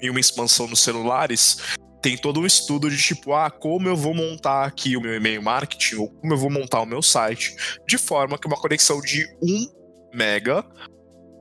[0.00, 1.58] e uma expansão nos celulares.
[2.02, 5.42] Tem todo um estudo de tipo, ah, como eu vou montar aqui o meu e-mail
[5.42, 7.54] marketing, ou como eu vou montar o meu site,
[7.86, 9.79] de forma que uma conexão de 1
[10.12, 10.64] mega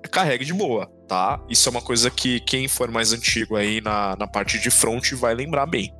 [0.10, 1.40] carregue de boa, tá?
[1.50, 5.14] Isso é uma coisa que quem for mais antigo aí na, na parte de front
[5.14, 5.94] vai lembrar bem.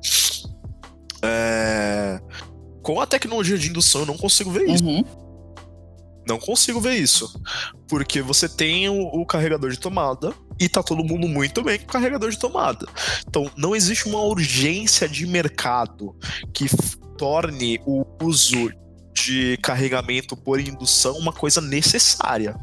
[1.22, 2.18] É...
[2.82, 4.84] Com a tecnologia de indução eu não consigo ver isso.
[4.84, 5.04] Uhum.
[6.26, 7.40] Não consigo ver isso.
[7.88, 11.84] Porque você tem o, o, carregador de tomada e tá todo mundo muito bem com
[11.84, 12.86] o carregador de tomada.
[13.26, 16.14] Então não existe uma urgência de mercado
[16.52, 16.66] que
[17.16, 18.70] torne o uso
[19.30, 22.56] de carregamento por indução uma coisa necessária.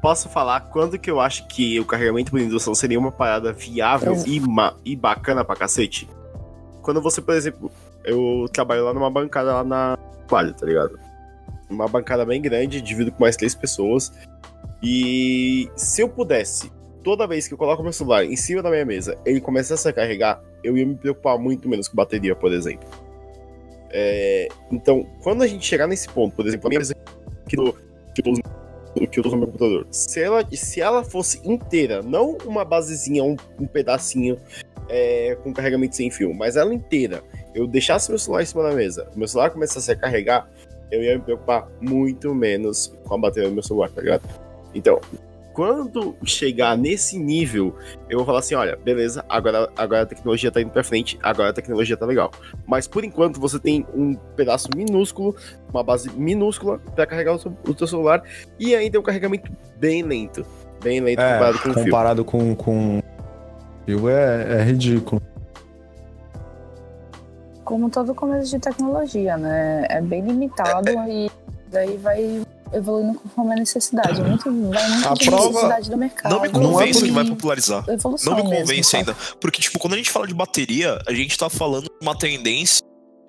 [0.00, 4.14] Posso falar quando que eu acho que o carregamento por indução seria uma parada viável
[4.26, 4.40] e,
[4.82, 6.08] e bacana pra cacete?
[6.80, 7.70] Quando você, por exemplo,
[8.02, 10.98] eu trabalho lá numa bancada lá na Quadra, tá ligado?
[11.68, 14.10] Uma bancada bem grande, divido com mais três pessoas.
[14.82, 16.72] E se eu pudesse,
[17.04, 19.92] toda vez que eu coloco meu celular em cima da minha mesa, ele começasse a
[19.92, 22.88] carregar, eu ia me preocupar muito menos com bateria, por exemplo.
[23.92, 26.94] É, então, quando a gente chegar nesse ponto, por exemplo, a minha mesa
[27.48, 27.76] que eu,
[28.14, 32.36] que eu, que eu uso no meu computador, se ela, se ela fosse inteira, não
[32.44, 34.38] uma basezinha, um, um pedacinho
[34.88, 37.22] é, com carregamento sem fio, mas ela inteira,
[37.54, 40.48] eu deixasse meu celular em cima da mesa, meu celular começasse a carregar,
[40.90, 44.22] eu ia me preocupar muito menos com a bateria do meu celular, tá ligado?
[44.74, 45.00] Então,
[45.52, 47.74] quando chegar nesse nível,
[48.08, 51.50] eu vou falar assim: olha, beleza, agora, agora a tecnologia tá indo pra frente, agora
[51.50, 52.30] a tecnologia tá legal.
[52.66, 55.34] Mas por enquanto você tem um pedaço minúsculo,
[55.72, 58.22] uma base minúscula para carregar o, seu, o seu celular
[58.58, 60.44] e ainda é um carregamento bem lento.
[60.82, 62.32] Bem lento é, comparado com comparado o fio.
[62.32, 63.02] com, com
[63.84, 65.20] fio é, é ridículo.
[67.64, 69.86] Como todo começo de tecnologia, né?
[69.88, 71.10] É bem limitado é, é.
[71.10, 71.30] e
[71.70, 72.42] daí vai
[72.72, 74.20] evoluindo conforme a necessidade.
[74.22, 76.32] Muito, vai muito a prova necessidade do mercado.
[76.32, 77.84] Não me convence não é que vai popularizar.
[78.24, 79.16] Não me convence mesmo, ainda.
[79.40, 82.84] Porque, tipo, quando a gente fala de bateria, a gente tá falando de uma tendência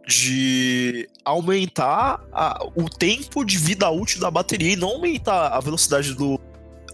[0.07, 6.13] de aumentar a, o tempo de vida útil da bateria e não aumentar a velocidade
[6.13, 6.39] do,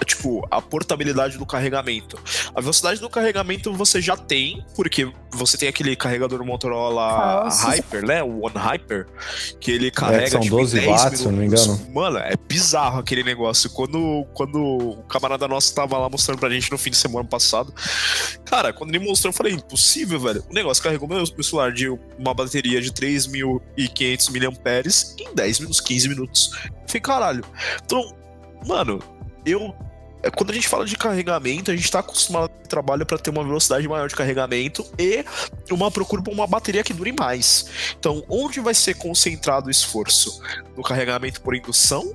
[0.05, 2.19] tipo, a portabilidade do carregamento.
[2.53, 7.69] A velocidade do carregamento você já tem, porque você tem aquele carregador Motorola Nossa.
[7.69, 8.23] Hyper, né?
[8.23, 9.07] O One Hyper,
[9.59, 10.23] que ele carrega.
[10.23, 11.87] É, são tipo, 12 watts, se não me engano.
[11.93, 13.69] Mano, é bizarro aquele negócio.
[13.69, 17.73] Quando, quando o camarada nosso tava lá mostrando pra gente no fim de semana passado,
[18.45, 20.43] cara, quando ele mostrou, eu falei, impossível, velho.
[20.49, 21.87] O negócio carregou meu, meu celular de
[22.17, 24.87] uma bateria de 3.500 mAh
[25.19, 26.51] em 10 minutos, 15 minutos.
[26.65, 27.43] Eu falei, caralho.
[27.83, 28.15] Então,
[28.65, 28.99] mano,
[29.45, 29.86] eu é,
[30.35, 33.43] quando a gente fala de carregamento, a gente está acostumado a trabalho para ter uma
[33.43, 35.23] velocidade maior de carregamento e
[35.71, 37.93] uma procura por uma bateria que dure mais.
[37.97, 40.41] Então, onde vai ser concentrado o esforço?
[40.75, 42.13] No carregamento por indução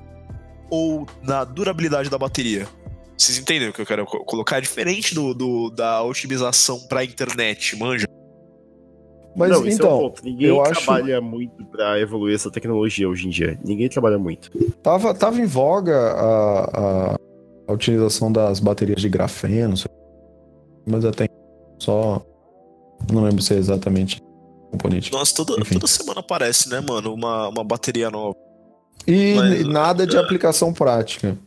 [0.69, 2.67] ou na durabilidade da bateria?
[3.17, 4.57] Vocês entendem o que eu quero colocar?
[4.57, 8.07] É diferente do, do da otimização para a internet, manja?
[9.35, 11.25] Mas Não, então, é um ninguém trabalha acho...
[11.25, 13.59] muito para evoluir essa tecnologia hoje em dia.
[13.63, 14.51] Ninguém trabalha muito.
[14.83, 17.19] Tava, tava em voga a, a
[17.67, 19.75] a utilização das baterias de grafeno,
[20.85, 21.27] mas até
[21.79, 22.21] só
[23.11, 24.21] não lembro se é exatamente
[24.71, 25.11] componente.
[25.11, 28.35] Nossa, toda, toda semana aparece, né, mano, uma, uma bateria nova.
[29.07, 30.19] E mas, nada de é.
[30.19, 31.37] aplicação prática.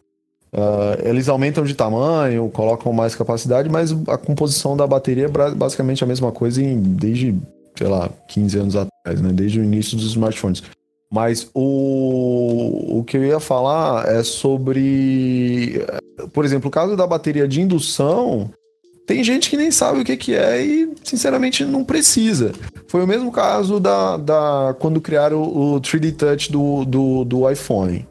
[0.53, 6.03] Uh, eles aumentam de tamanho, colocam mais capacidade, mas a composição da bateria é basicamente
[6.05, 7.35] a mesma coisa em, desde,
[7.77, 9.33] sei lá, 15 anos atrás, né?
[9.33, 10.62] Desde o início dos smartphones.
[11.11, 15.85] Mas o, o que eu ia falar é sobre,
[16.33, 18.51] por exemplo, o caso da bateria de indução,
[19.07, 22.53] tem gente que nem sabe o que, que é e, sinceramente, não precisa.
[22.89, 28.07] Foi o mesmo caso da, da quando criaram o 3D Touch do, do, do iPhone.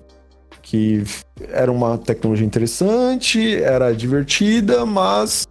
[0.62, 1.04] Que
[1.52, 5.46] era uma tecnologia interessante, era divertida, mas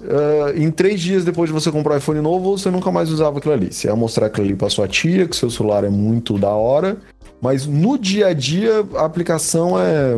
[0.00, 3.38] Uh, em três dias depois de você comprar um iPhone novo, você nunca mais usava
[3.38, 3.72] aquilo ali.
[3.72, 6.98] Você ia mostrar aquilo ali pra sua tia, que seu celular é muito da hora,
[7.40, 10.16] mas no dia a dia a aplicação é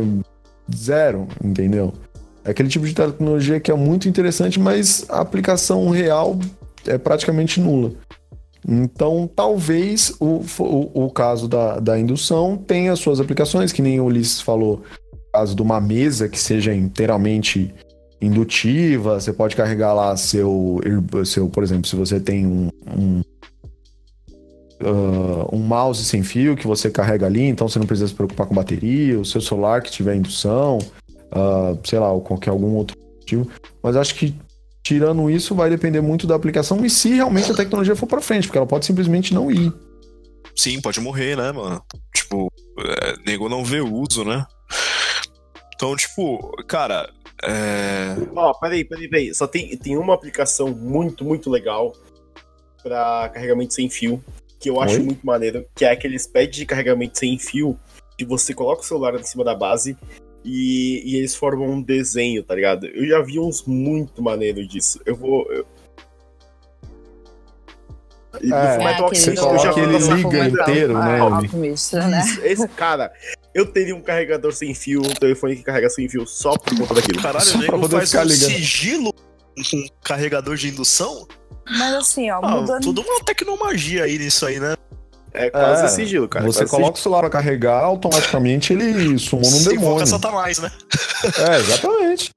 [0.75, 1.93] zero, entendeu?
[2.43, 6.39] É aquele tipo de tecnologia que é muito interessante, mas a aplicação real
[6.85, 7.91] é praticamente nula.
[8.67, 14.05] Então, talvez o, o, o caso da, da indução tenha suas aplicações, que nem o
[14.05, 14.83] Ulisses falou,
[15.33, 17.73] caso de uma mesa que seja inteiramente
[18.21, 20.79] indutiva, você pode carregar lá seu,
[21.25, 23.21] seu por exemplo, se você tem um, um,
[24.83, 28.45] uh, um mouse sem fio que você carrega ali, então você não precisa se preocupar
[28.45, 32.95] com bateria, o seu celular que tiver indução, uh, sei lá, ou qualquer algum outro
[33.19, 33.47] motivo.
[33.81, 34.35] Mas acho que
[34.83, 38.47] tirando isso vai depender muito da aplicação e se realmente a tecnologia for para frente,
[38.47, 39.73] porque ela pode simplesmente não ir.
[40.55, 41.81] Sim, pode morrer, né, mano?
[42.13, 44.45] Tipo, é, nego não vê uso, né?
[45.73, 47.09] Então, tipo, cara,
[47.43, 48.15] é...
[48.35, 49.33] Ó, oh, peraí, peraí, peraí.
[49.33, 51.93] Só tem, tem uma aplicação muito, muito legal
[52.83, 54.23] para carregamento sem fio,
[54.59, 55.03] que eu acho Oi?
[55.03, 57.79] muito maneiro, que é aqueles pads de carregamento sem fio,
[58.17, 59.97] que você coloca o celular em cima da base
[60.43, 62.87] e, e eles formam um desenho, tá ligado?
[62.87, 64.99] Eu já vi uns muito maneiros disso.
[65.05, 65.51] Eu vou.
[65.51, 65.65] Eu...
[68.33, 71.19] É, Fullmetal Alchemist, eu já vi ele liga inteiro, né?
[72.07, 72.23] né?
[72.43, 73.11] Esse cara,
[73.53, 76.93] eu teria um carregador sem fio, um telefone que carrega sem fio só por conta
[76.93, 77.21] daquilo.
[77.21, 78.51] Caralho, só nego faz um ligando.
[78.51, 81.27] sigilo com um carregador de indução?
[81.69, 82.83] Mas assim, ó, ah, mudando...
[82.83, 84.75] Tudo uma tecnomagia aí nisso aí, né?
[85.33, 86.45] É quase é, sigilo, cara.
[86.45, 86.93] Você coloca sigilo.
[86.93, 89.79] o celular pra carregar, automaticamente ele sumou num demônio.
[89.79, 90.71] Invoca Satanás, né?
[91.49, 92.31] É, exatamente.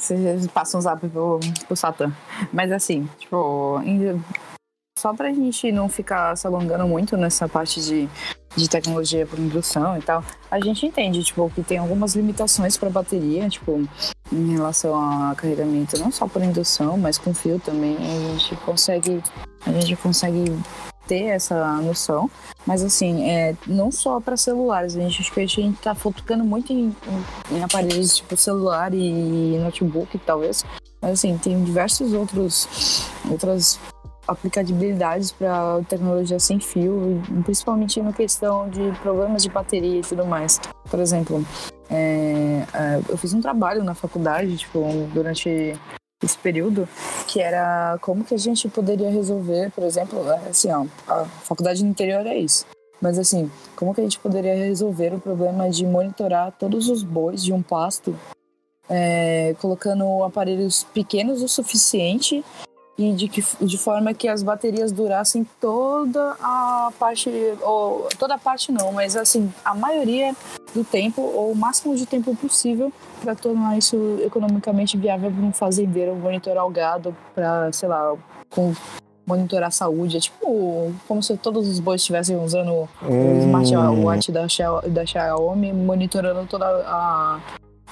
[0.00, 0.14] Você
[0.54, 2.12] passa um zap pro, pro Satã.
[2.52, 3.80] Mas assim, tipo,
[4.98, 8.08] só para a gente não ficar se alongando muito nessa parte de,
[8.56, 12.90] de tecnologia por indução e tal, a gente entende, tipo, que tem algumas limitações para
[12.90, 13.88] bateria, tipo,
[14.32, 19.22] em relação a carregamento, não só por indução, mas com fio também, a gente consegue,
[19.64, 20.44] a gente consegue
[21.06, 22.28] ter essa noção,
[22.66, 26.44] mas assim, é, não só para celulares, a gente acho que a gente tá focando
[26.44, 26.94] muito em,
[27.50, 30.64] em aparelhos tipo celular e notebook, talvez,
[31.00, 33.78] mas assim, tem diversos outros outras
[34.28, 40.60] aplicabilidades para tecnologia sem fio, principalmente na questão de problemas de bateria e tudo mais.
[40.90, 41.42] Por exemplo,
[41.90, 44.80] é, é, eu fiz um trabalho na faculdade, tipo,
[45.14, 45.74] durante
[46.22, 46.86] esse período,
[47.26, 51.82] que era como que a gente poderia resolver, por exemplo, é, assim, ó, a faculdade
[51.82, 52.66] no interior é isso.
[53.00, 57.42] Mas assim, como que a gente poderia resolver o problema de monitorar todos os bois
[57.42, 58.14] de um pasto,
[58.90, 62.44] é, colocando aparelhos pequenos o suficiente
[62.98, 67.30] e de, que, de forma que as baterias durassem toda a parte,
[67.62, 70.34] ou toda a parte não, mas assim, a maioria
[70.74, 75.52] do tempo, ou o máximo de tempo possível, para tornar isso economicamente viável para um
[75.52, 78.16] fazendeiro monitorar o gado, para, sei lá,
[78.50, 78.74] com
[79.24, 80.16] monitorar a saúde.
[80.16, 83.36] É tipo como se todos os bois estivessem usando hum.
[83.36, 84.46] o smartwatch da,
[84.88, 87.38] da Xiaomi, monitorando toda a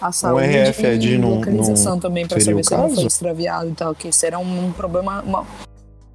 [0.01, 3.95] a saúde um RFID e localização também para saber se ele foi extraviado e tal,
[3.95, 5.23] que era um, um problema.
[5.23, 5.47] Uma...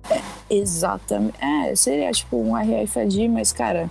[0.09, 1.35] É, exatamente.
[1.41, 3.89] É, seria tipo um RFID, mas cara,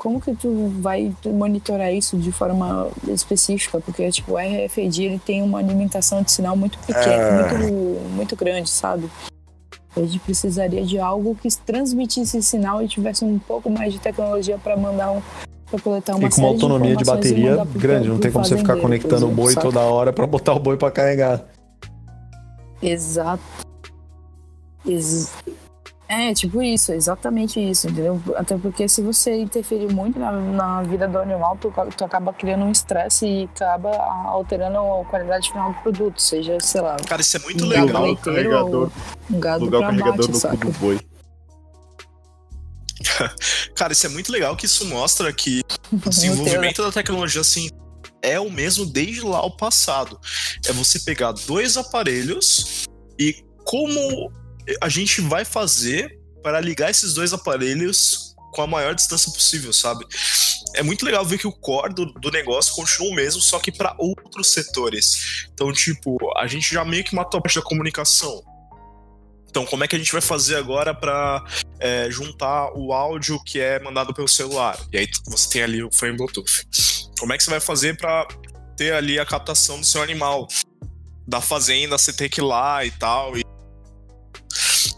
[0.00, 3.80] como que tu vai monitorar isso de forma específica?
[3.80, 7.58] Porque, tipo, o RFID ele tem uma alimentação de sinal muito pequena, é...
[7.58, 9.10] muito, muito grande, sabe?
[9.94, 13.98] A gente precisaria de algo que transmitisse esse sinal e tivesse um pouco mais de
[13.98, 15.20] tecnologia para mandar um,
[15.70, 18.56] para coletar uma E com uma autonomia de, de bateria grande, não tem como você
[18.56, 21.44] ficar conectando o boi toda hora para botar o boi para carregar.
[22.82, 23.42] Exato.
[24.86, 25.32] Ex
[26.10, 28.20] é, tipo isso, exatamente isso, entendeu?
[28.34, 32.64] Até porque se você interferir muito na, na vida do animal, tu, tu acaba criando
[32.64, 33.90] um estresse e acaba
[34.26, 36.96] alterando a qualidade final do produto, seja, sei lá.
[37.06, 38.02] Cara, isso é muito um legal.
[38.02, 38.92] Leiteiro,
[39.30, 41.00] um gado lugar pra carregador bate, no cu do boi.
[43.74, 45.62] Cara, isso é muito legal que isso mostra que
[45.92, 47.68] o desenvolvimento da tecnologia assim
[48.22, 50.18] é o mesmo desde lá o passado.
[50.66, 52.84] É você pegar dois aparelhos
[53.18, 54.32] e como
[54.80, 60.04] a gente vai fazer para ligar esses dois aparelhos com a maior distância possível, sabe?
[60.74, 63.72] É muito legal ver que o core do, do negócio continua o mesmo, só que
[63.72, 65.46] para outros setores.
[65.52, 68.42] Então, tipo, a gente já meio que matou a parte da comunicação.
[69.50, 71.44] Então, como é que a gente vai fazer agora para
[71.80, 74.78] é, juntar o áudio que é mandado pelo celular?
[74.92, 76.66] E aí você tem ali o frame Bluetooth.
[77.18, 78.28] Como é que você vai fazer para
[78.76, 80.46] ter ali a captação do seu animal?
[81.26, 83.36] Da fazenda, você ter que ir lá e tal.
[83.36, 83.42] E,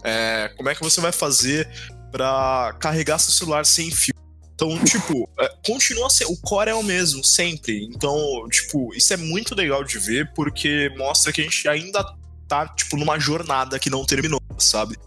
[0.03, 1.67] é, como é que você vai fazer
[2.11, 4.13] para carregar seu celular sem fio?
[4.53, 6.31] Então, tipo, é, continua sendo.
[6.31, 7.85] O core é o mesmo, sempre.
[7.85, 12.03] Então, tipo, isso é muito legal de ver, porque mostra que a gente ainda
[12.47, 14.97] tá, tipo, numa jornada que não terminou, sabe?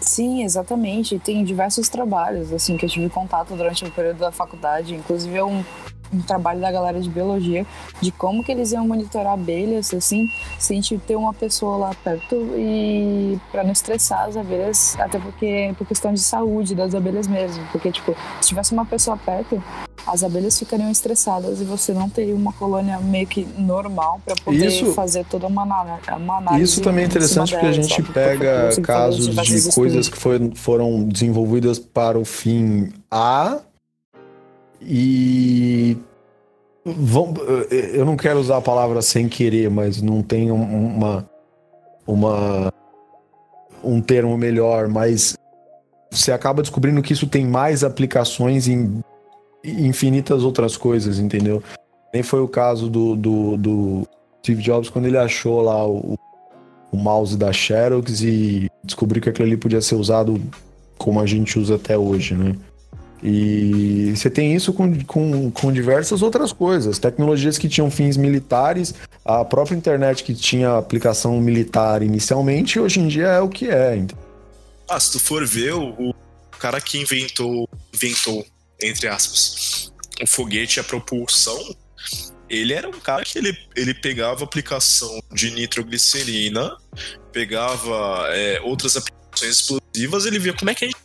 [0.00, 1.18] Sim, exatamente.
[1.18, 4.94] Tem diversos trabalhos, assim, que eu tive contato durante o período da faculdade.
[4.94, 5.62] Inclusive, é um
[6.12, 7.64] um trabalho da galera de biologia
[8.00, 10.28] de como que eles iam monitorar abelhas assim
[10.58, 15.86] sem ter uma pessoa lá perto e para não estressar as abelhas até porque por
[15.86, 19.62] questão de saúde das abelhas mesmo porque tipo se tivesse uma pessoa perto
[20.06, 24.66] as abelhas ficariam estressadas e você não teria uma colônia meio que normal para poder
[24.66, 28.12] isso, fazer toda uma, uma análise isso também é interessante porque a gente sabe?
[28.12, 33.58] pega casos de coisas que foi, foram desenvolvidas para o fim A
[34.80, 35.96] e
[36.84, 37.34] vão,
[37.70, 41.28] eu não quero usar a palavra sem querer, mas não tem uma
[42.06, 42.72] uma
[43.82, 45.34] um termo melhor, mas
[46.10, 49.00] você acaba descobrindo que isso tem mais aplicações em
[49.64, 51.62] infinitas outras coisas, entendeu?
[52.12, 54.08] Nem foi o caso do, do, do
[54.40, 56.18] Steve Jobs quando ele achou lá o,
[56.90, 60.40] o mouse da Xerox e descobriu que aquilo ali podia ser usado
[60.98, 62.54] como a gente usa até hoje, né?
[63.22, 66.98] E você tem isso com, com, com diversas outras coisas.
[66.98, 68.94] Tecnologias que tinham fins militares,
[69.24, 74.02] a própria internet que tinha aplicação militar inicialmente, hoje em dia é o que é.
[74.88, 76.14] Ah, se tu for ver, o, o
[76.58, 78.44] cara que inventou, inventou,
[78.82, 81.76] entre aspas, o foguete e a propulsão,
[82.48, 86.76] ele era um cara que ele, ele pegava aplicação de nitroglicerina,
[87.32, 91.00] pegava é, outras aplicações explosivas, ele via como é que a gente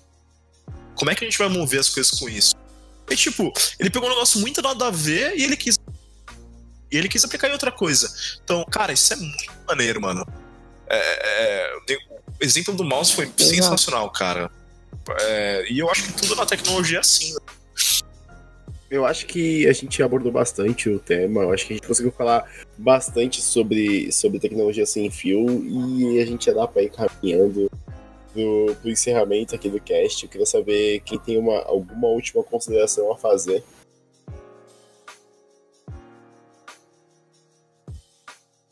[0.95, 2.55] como é que a gente vai mover as coisas com isso?
[3.09, 5.77] E tipo, ele pegou um negócio muito nada a ver e ele quis.
[6.91, 8.11] E ele quis aplicar em outra coisa.
[8.43, 10.25] Então, cara, isso é muito maneiro, mano.
[10.87, 10.97] É,
[11.89, 11.97] é,
[12.39, 14.49] o exemplo do mouse foi sensacional, cara.
[15.21, 17.33] É, e eu acho que tudo na tecnologia é assim.
[17.33, 17.39] Né?
[18.89, 21.41] Eu acho que a gente abordou bastante o tema.
[21.41, 26.25] Eu acho que a gente conseguiu falar bastante sobre, sobre tecnologia sem fio e a
[26.25, 27.69] gente já dá pra ir caminhando
[28.33, 30.23] do, do encerramento aqui do cast.
[30.23, 33.63] Eu queria saber quem tem uma, alguma última consideração a fazer.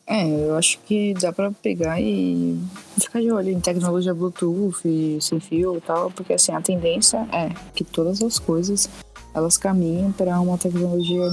[0.05, 2.55] É, eu acho que dá pra pegar e
[2.99, 7.49] ficar de olho em tecnologia Bluetooth, sem fio e tal, porque assim, a tendência é
[7.73, 8.87] que todas as coisas
[9.33, 11.29] elas caminhem para uma tecnologia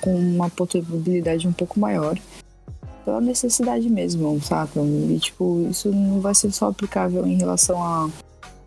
[0.00, 2.18] com uma potabilidade um pouco maior
[3.04, 4.80] pela necessidade mesmo, saca?
[4.80, 8.10] E, tipo, isso não vai ser só aplicável em relação a,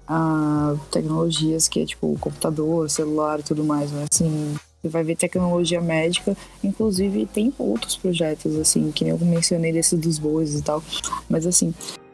[0.08, 5.16] a tecnologias que é, tipo, computador, celular e tudo mais, mas, assim, você vai ver
[5.16, 10.62] tecnologia médica, inclusive tem outros projetos, assim, que nem eu mencionei desses dos bois e
[10.62, 10.84] tal,
[11.30, 11.74] mas, assim,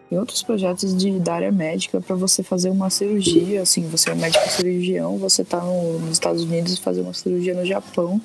[0.10, 4.14] tem outros projetos de, da área médica para você fazer uma cirurgia, assim, você é
[4.14, 8.20] um médico cirurgião, você tá no, nos Estados Unidos e fazer uma cirurgia no Japão,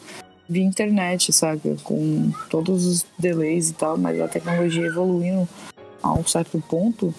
[0.49, 1.77] via internet, sabe?
[1.85, 5.47] Com todos os delays e tal, mas a tecnologia evoluindo
[6.03, 7.15] a um certo ponto,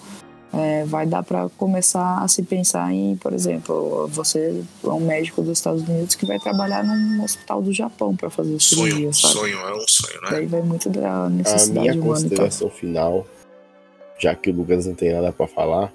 [0.52, 5.42] é, vai dar para começar a se pensar em, por exemplo, você é um médico
[5.42, 9.34] dos Estados Unidos que vai trabalhar num hospital do Japão para fazer sonho, cirurgia, sabe?
[9.34, 10.28] Sonho, é um sonho, né?
[10.30, 13.26] Daí vai muito da necessidade A minha consideração final,
[14.18, 15.92] já que o Lucas não tem nada para falar,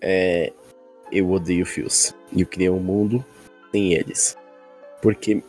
[0.00, 0.52] é
[1.10, 2.14] eu odeio fios.
[2.32, 3.24] E eu criei um mundo
[3.72, 4.36] sem eles.
[5.00, 5.42] Porque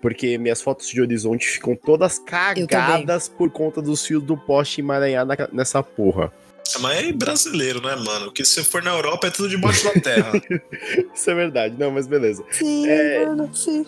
[0.00, 5.32] porque minhas fotos de horizonte ficam todas cagadas por conta dos fios do poste emaranhado
[5.50, 6.30] nessa porra.
[6.76, 8.26] É, mas é brasileiro, né, mano?
[8.26, 10.32] Porque se for na Europa é tudo debaixo da terra.
[11.14, 11.76] isso é verdade.
[11.78, 12.44] Não, mas beleza.
[12.50, 13.24] Sim, é...
[13.24, 13.86] mano, sim.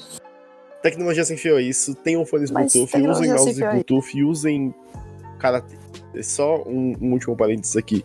[0.82, 1.94] Tecnologia sem fio é isso.
[1.94, 4.74] Tenham fones Bluetooth, usem mouse é Bluetooth, usem.
[5.38, 5.62] Cara,
[6.22, 8.04] só um, um, último parênteses aqui.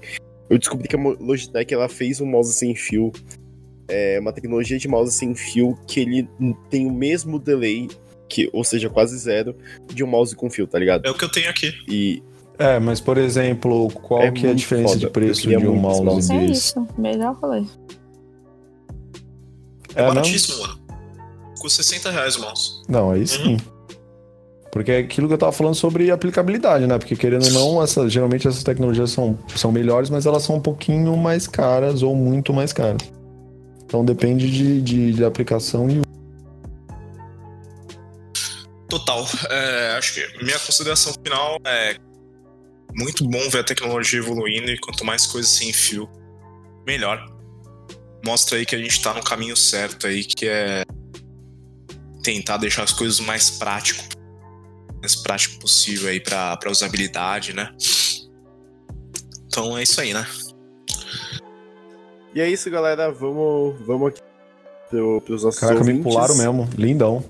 [0.49, 3.11] Eu descobri que a Logitech ela fez um mouse sem fio
[3.91, 6.29] é uma tecnologia de mouse sem fio que ele
[6.69, 7.89] tem o mesmo delay,
[8.29, 9.55] que, ou seja, quase zero,
[9.93, 11.05] de um mouse com fio, tá ligado?
[11.05, 11.73] É o que eu tenho aqui.
[11.87, 12.23] E.
[12.57, 15.75] É, mas por exemplo, qual é que é a diferença foda, de preço de um
[15.75, 16.31] mouse desse?
[16.31, 17.65] É isso, melhor falei.
[19.95, 20.79] É, é baratíssimo, mano.
[21.59, 22.81] Custa 60 reais o mouse.
[22.87, 23.57] Não, aí sim.
[24.71, 26.97] Porque é aquilo que eu tava falando sobre aplicabilidade, né?
[26.97, 30.61] Porque querendo ou não, essa, geralmente essas tecnologias são, são melhores, mas elas são um
[30.61, 33.01] pouquinho mais caras ou muito mais caras.
[33.85, 36.01] Então depende de, de, de aplicação e
[38.87, 39.25] Total.
[39.49, 41.95] É, acho que minha consideração final é
[42.93, 46.09] muito bom ver a tecnologia evoluindo e quanto mais coisas sem fio,
[46.85, 47.25] melhor.
[48.25, 50.83] Mostra aí que a gente tá no caminho certo aí, que é
[52.21, 54.03] tentar deixar as coisas mais prático,
[55.01, 57.73] mais prático possível aí para usabilidade, né?
[59.47, 60.25] Então é isso aí, né?
[62.33, 63.11] E é isso, galera.
[63.11, 64.21] Vamos, vamos aqui
[64.89, 66.05] pro, pros nossos Caraca, ouvintes.
[66.05, 66.69] me pularam mesmo.
[66.77, 67.23] Lindão.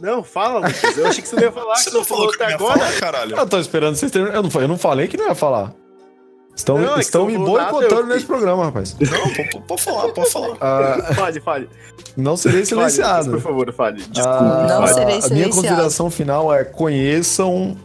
[0.00, 0.96] Não, fala, Lucas.
[0.96, 1.76] Eu achei que você não ia falar.
[1.76, 2.78] Você que não falou que eu até agora.
[2.78, 3.36] falar, caralho?
[3.36, 4.42] Eu tô esperando vocês terminarem.
[4.42, 5.74] Eu não, eu não falei que não ia falar.
[6.54, 8.94] Estão, Não, é estão me boicotando eu- nesse programa, rapaz.
[9.00, 10.56] Não, pode, falar, pode falar.
[10.60, 11.68] Ah, Fale, fale.
[12.16, 13.30] não serei Fale, silenciado.
[13.30, 13.96] por favor, fale.
[13.96, 14.28] Desculpa.
[14.28, 14.88] Ah, Não fale.
[14.94, 15.54] serei A minha silenciado.
[15.56, 17.76] consideração final é conheçam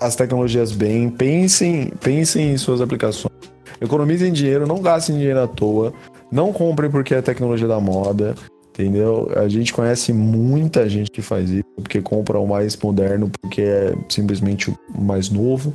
[0.00, 3.32] as tecnologias bem, pensem, pensem em suas aplicações,
[3.80, 5.94] economizem dinheiro, não gastem dinheiro à toa,
[6.30, 8.34] não comprem porque é tecnologia da moda,
[8.68, 9.30] entendeu?
[9.36, 13.94] A gente conhece muita gente que faz isso, porque compra o mais moderno porque é
[14.10, 15.72] simplesmente o mais novo.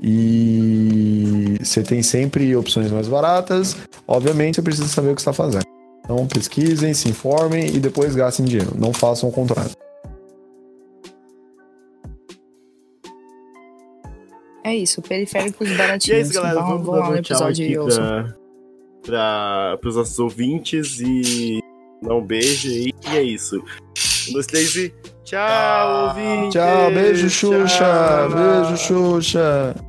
[0.00, 3.76] E você tem sempre opções mais baratas.
[4.06, 5.64] Obviamente, você precisa saber o que está fazendo.
[6.04, 8.72] Então, pesquisem, se informem e depois gastem dinheiro.
[8.78, 9.72] Não façam o contrário.
[14.62, 16.28] É isso, periféricos E é baratinhos.
[16.28, 16.56] isso, galera.
[16.56, 17.76] Vamos, Vamos vamos lá no episódio de
[19.02, 21.60] pra, pros nossos ouvintes e
[22.02, 22.92] dar um beijo aí.
[23.12, 23.62] E é isso.
[24.28, 24.92] Um, dois, três e
[25.24, 26.52] tchau, ouvintes.
[26.54, 27.78] Tchau, beijo, Xuxa.
[27.78, 28.30] Tchau.
[28.30, 29.85] Beijo, Xuxa.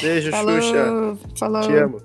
[0.00, 0.32] Beijo, Xuxa.
[0.32, 1.62] Falou, falou.
[1.62, 2.02] Te amo.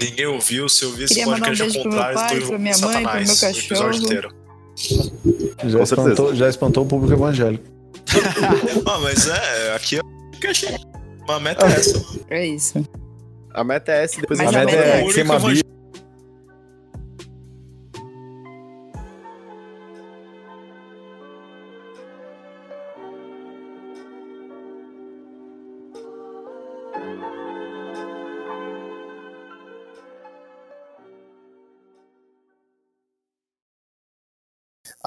[0.00, 2.92] Ninguém ouviu, se eu ouvir esse mandar um podcast ao contrário, pai, pra minha mãe,
[2.92, 4.04] Satanás, meu o episódio cachorro.
[4.04, 4.34] inteiro.
[5.64, 7.64] Já Com espantou, já espantou o público evangélico.
[8.86, 10.00] Ah, mas é, aqui é
[10.32, 10.66] podcast.
[11.26, 12.04] Uma meta é essa.
[12.30, 12.88] É isso.
[13.52, 15.50] A meta é essa, depois Mas a a a meta meta é é- queimar único
[15.50, 15.62] bicho.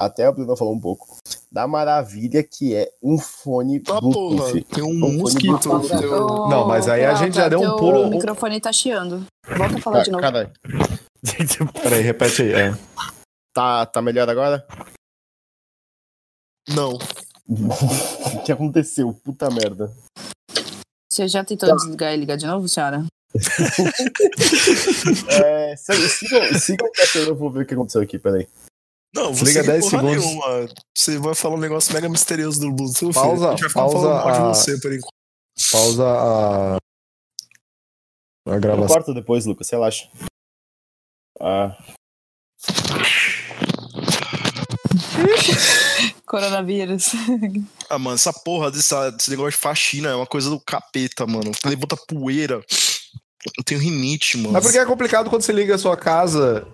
[0.00, 1.18] Até a Bruna falou um pouco
[1.52, 4.02] da maravilha que é um fone Ah, porra,
[4.50, 4.64] Bluetooth.
[4.64, 6.26] tem um fone mosquito teu...
[6.48, 9.26] Não, mas aí a gente já deu um pulo- O microfone tá chiando.
[9.46, 10.22] Volta a falar de novo.
[10.22, 10.50] Caralho.
[11.82, 12.52] Peraí, repete aí.
[12.54, 12.72] É.
[13.54, 14.66] tá, tá melhor agora?
[16.74, 16.94] Não.
[17.46, 19.12] o que aconteceu?
[19.22, 19.92] Puta merda.
[21.12, 23.04] Você já tentou desligar e ligar de novo, senhora?
[25.44, 28.48] É, sigam, sigam o eu vou ver o que aconteceu aqui, peraí.
[29.14, 30.24] Não, você Liga tem 10 porra segundos.
[30.24, 30.68] nenhuma.
[30.96, 33.12] Você vai falar um negócio mega misterioso do Bluetooth.
[33.12, 35.14] Pausa- a gente vai ficar pausa falando mal de você por enquanto.
[35.72, 36.76] Pausa a.
[36.76, 36.78] A
[38.54, 38.88] Eu gravação.
[38.96, 40.08] corto depois, Lucas, relaxa.
[41.40, 41.76] Ah,
[46.26, 47.10] Coronavírus.
[47.88, 51.50] Ah, mano, essa porra desse, desse negócio de faxina é uma coisa do capeta, mano.
[51.64, 52.62] Levanta poeira.
[53.58, 54.52] Eu tenho rinite, mano.
[54.52, 56.66] Mas porque é complicado quando você liga a sua casa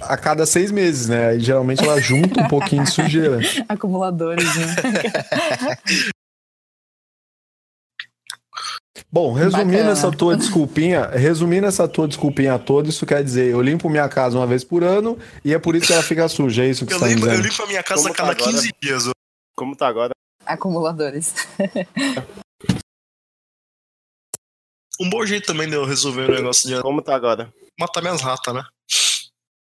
[0.00, 1.28] a cada seis meses, né?
[1.30, 3.38] Aí geralmente ela junta um pouquinho de sujeira.
[3.68, 4.66] Acumuladores, né?
[9.10, 9.90] Bom, resumindo Bacana.
[9.92, 14.36] essa tua desculpinha, resumindo essa tua desculpinha toda, isso quer dizer, eu limpo minha casa
[14.36, 16.92] uma vez por ano e é por isso que ela fica suja, é isso que
[16.92, 17.48] Eu você tá limpo, eu dizendo?
[17.48, 18.52] limpo a minha casa Como a cada tá agora?
[18.58, 19.04] 15 dias.
[19.56, 20.10] como tá agora?
[20.44, 21.34] Acumuladores.
[25.00, 27.52] Um bom jeito também de eu resolver o negócio de Como tá agora?
[27.78, 28.64] matar minhas ratas, né?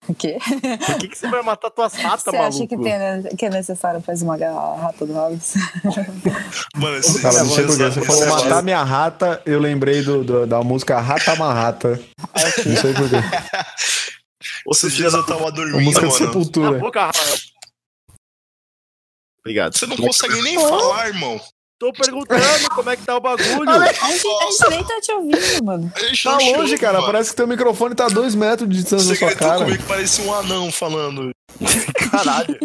[0.08, 0.38] O quê?
[0.86, 2.56] Por que, que você vai matar tuas ratas, Você maluco?
[2.58, 5.54] acha que, tem, que é necessário pra esmagar a rata do Hobbes?
[6.76, 7.84] Mano, esse, Cara, não esse- porquê.
[7.84, 12.00] Você esse- falou esse- matar minha rata, eu lembrei do, do- da música Rata Marrata.
[12.66, 13.16] Não sei porquê.
[14.72, 16.20] Esses dias eu tava A dormindo, música de mano.
[16.20, 16.80] Na Sepultura.
[16.80, 17.10] boca.
[19.40, 19.78] Obrigado.
[19.78, 21.40] Você não consegue nem falar, irmão.
[21.78, 23.70] Tô perguntando como é que tá o bagulho.
[23.70, 25.92] A gente, a gente nem tá te ouvindo, mano.
[26.24, 27.00] Tá longe, cara.
[27.00, 27.06] mano.
[27.12, 29.66] Parece que teu microfone tá a dois metros de distância da sua cara.
[29.66, 31.32] comigo que parecia um anão falando.
[32.12, 32.58] Caralho.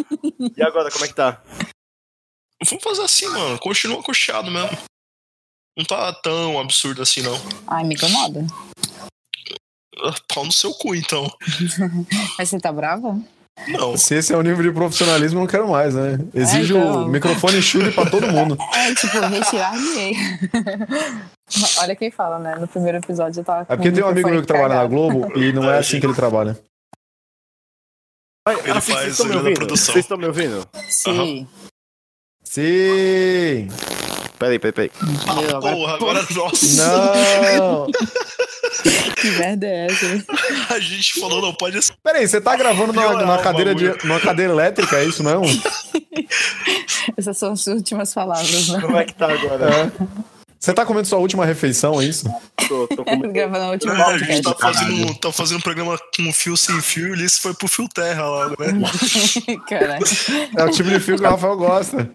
[0.56, 1.42] E agora, como é que tá?
[2.64, 3.58] Vamos fazer assim, mano.
[3.58, 4.78] Continua coxado mesmo.
[5.76, 7.40] Não tá tão absurdo assim, não.
[7.66, 8.46] Ai, me incomoda.
[10.02, 11.28] Ah, Pau no seu cu, então.
[12.38, 13.20] Mas você tá brava?
[13.68, 13.96] Não.
[13.96, 16.18] Se esse é o nível de profissionalismo, eu não quero mais, né?
[16.34, 17.04] Exige É, então.
[17.04, 18.56] o microfone chule pra todo mundo.
[18.74, 20.16] É, tipo, retirar-me.
[21.78, 22.56] Olha quem fala, né?
[22.56, 25.36] No primeiro episódio eu tava É porque tem um amigo meu que trabalha na Globo
[25.38, 26.58] e não é assim que ele trabalha.
[28.48, 29.54] Ele ah, vocês faz estão me ouvindo?
[29.54, 29.92] produção.
[29.92, 30.66] Vocês estão me ouvindo?
[30.88, 31.46] Sim.
[32.42, 33.68] Sim!
[34.40, 34.90] Peraí, peraí, peraí.
[35.28, 36.82] Ah, porra, agora nossa.
[36.82, 37.86] Não!
[39.20, 40.06] Que merda é essa?
[40.06, 40.24] hein?
[40.70, 41.92] A gente falou, não pode ser.
[42.02, 45.44] Peraí, você tá gravando numa, Piorar numa cadeira de, numa cadeira elétrica, é isso mesmo?
[47.18, 48.80] Essas são as últimas palavras, né?
[48.80, 49.68] Como é que tá agora?
[49.68, 49.90] É.
[50.58, 52.26] Você tá comendo sua última refeição, é isso?
[52.66, 53.20] Tô, tô com...
[53.32, 57.08] Gravando a última A gente tá fazendo, tá fazendo um programa com fio sem fio
[57.08, 58.56] e o Ulisses foi pro fio terra lá, né?
[59.68, 60.04] Caralho.
[60.56, 62.10] É o tipo de fio que o Rafael gosta.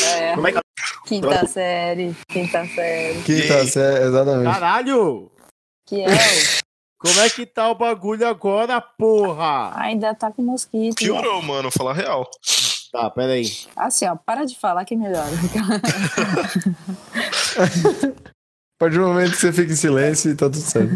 [0.00, 0.62] É, Como é que tá?
[1.06, 3.22] quinta série, quinta série.
[3.22, 4.52] Quinta, sé- exatamente.
[4.52, 5.30] Caralho!
[5.86, 6.06] Que é.
[6.98, 9.72] Como é que tá o bagulho agora, porra?
[9.76, 11.00] Ainda tá com mosquito.
[11.02, 11.06] né?
[11.08, 12.28] Piorou, mano, falar real.
[12.92, 13.44] Tá, peraí.
[13.74, 15.26] Assim, ó, para de falar que melhora.
[17.56, 20.90] A partir do momento que você fica em silêncio, tá tudo certo.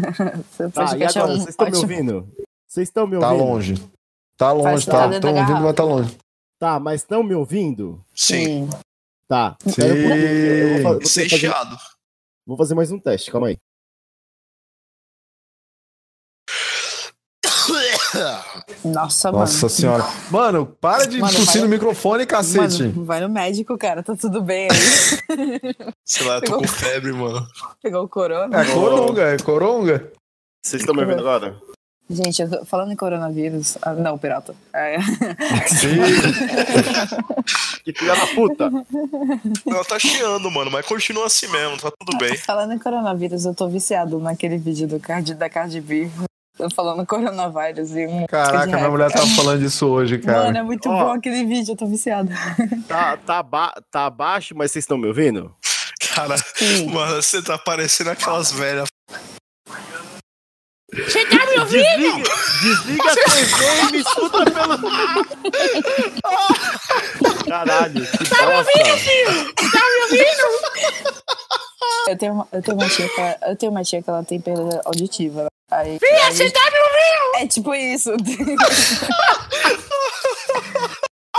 [0.51, 1.33] Você Tá, e agora?
[1.33, 2.27] um Vocês estão me ouvindo?
[2.67, 3.45] Vocês estão me Tá ouvindo?
[3.47, 3.89] longe.
[4.37, 5.09] Tá longe, Faz tá.
[5.15, 6.17] Estão ouvindo, mas tá longe.
[6.59, 8.03] Tá, mas estão me ouvindo?
[8.15, 8.69] Sim,
[9.27, 9.57] Tá.
[9.67, 9.81] Sim.
[9.81, 11.51] Eu vou, sem fazer,
[12.45, 13.57] vou fazer mais um teste, calma aí.
[18.83, 20.03] Nossa, Nossa senhora.
[20.31, 22.27] Mano, para de Mano, tossir vai- no microfone, mano.
[22.27, 22.83] cacete.
[22.83, 24.01] Mano, vai no médico, cara.
[24.01, 24.77] Tá tudo bem aí.
[26.05, 27.45] Sei lá, eu tô com febre, mano.
[27.81, 28.61] Pegou o corona.
[28.61, 30.11] É coronga, é coronga.
[30.65, 31.57] Vocês estão me ouvindo agora?
[32.09, 33.77] Gente, eu tô falando em coronavírus.
[33.81, 34.55] Ah, não, pirata.
[34.73, 34.97] É.
[35.67, 35.97] Sim.
[37.97, 38.69] Filha da puta!
[39.67, 42.37] Ela tá chiando, mano, mas continua assim mesmo, tá tudo bem.
[42.37, 46.09] Falando em coronavírus, eu tô viciado naquele vídeo do Card, da Cardi B.
[46.59, 48.25] Eu falando coronavírus e um.
[48.27, 50.57] Caraca, minha mulher tava falando disso hoje, Mano, cara.
[50.59, 51.05] é muito Ó.
[51.05, 52.29] bom aquele vídeo, eu tô viciado.
[52.87, 55.53] Tá, tá, ba tá baixo, mas vocês estão me ouvindo?
[56.15, 56.89] Cara, Sim.
[56.91, 58.87] mano, você tá parecendo aquelas velhas.
[60.97, 61.37] Desliga,
[62.61, 64.77] desliga a TV e me escuta pelo.
[67.47, 68.71] Caralho, que bosta.
[72.07, 74.41] Eu tenho, uma, eu tenho uma tia que eu tenho uma tia que ela tem
[74.41, 75.47] perda auditiva.
[75.69, 77.35] Aí, Fia, você tá me ouvindo?
[77.35, 78.11] É tipo isso.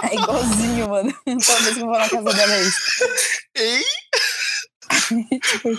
[0.03, 1.13] É igualzinho, mano.
[1.25, 2.79] Toda vez que eu vou na casa dela é isso.
[3.57, 3.85] Ei!
[5.41, 5.79] Tipo,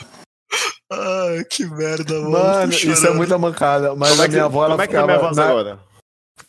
[0.91, 2.31] Ai, que merda, mano.
[2.31, 3.95] Mano, isso é muita mancada.
[3.95, 5.79] Mas Como a é minha avó, ela como é que tá minha voz na- agora?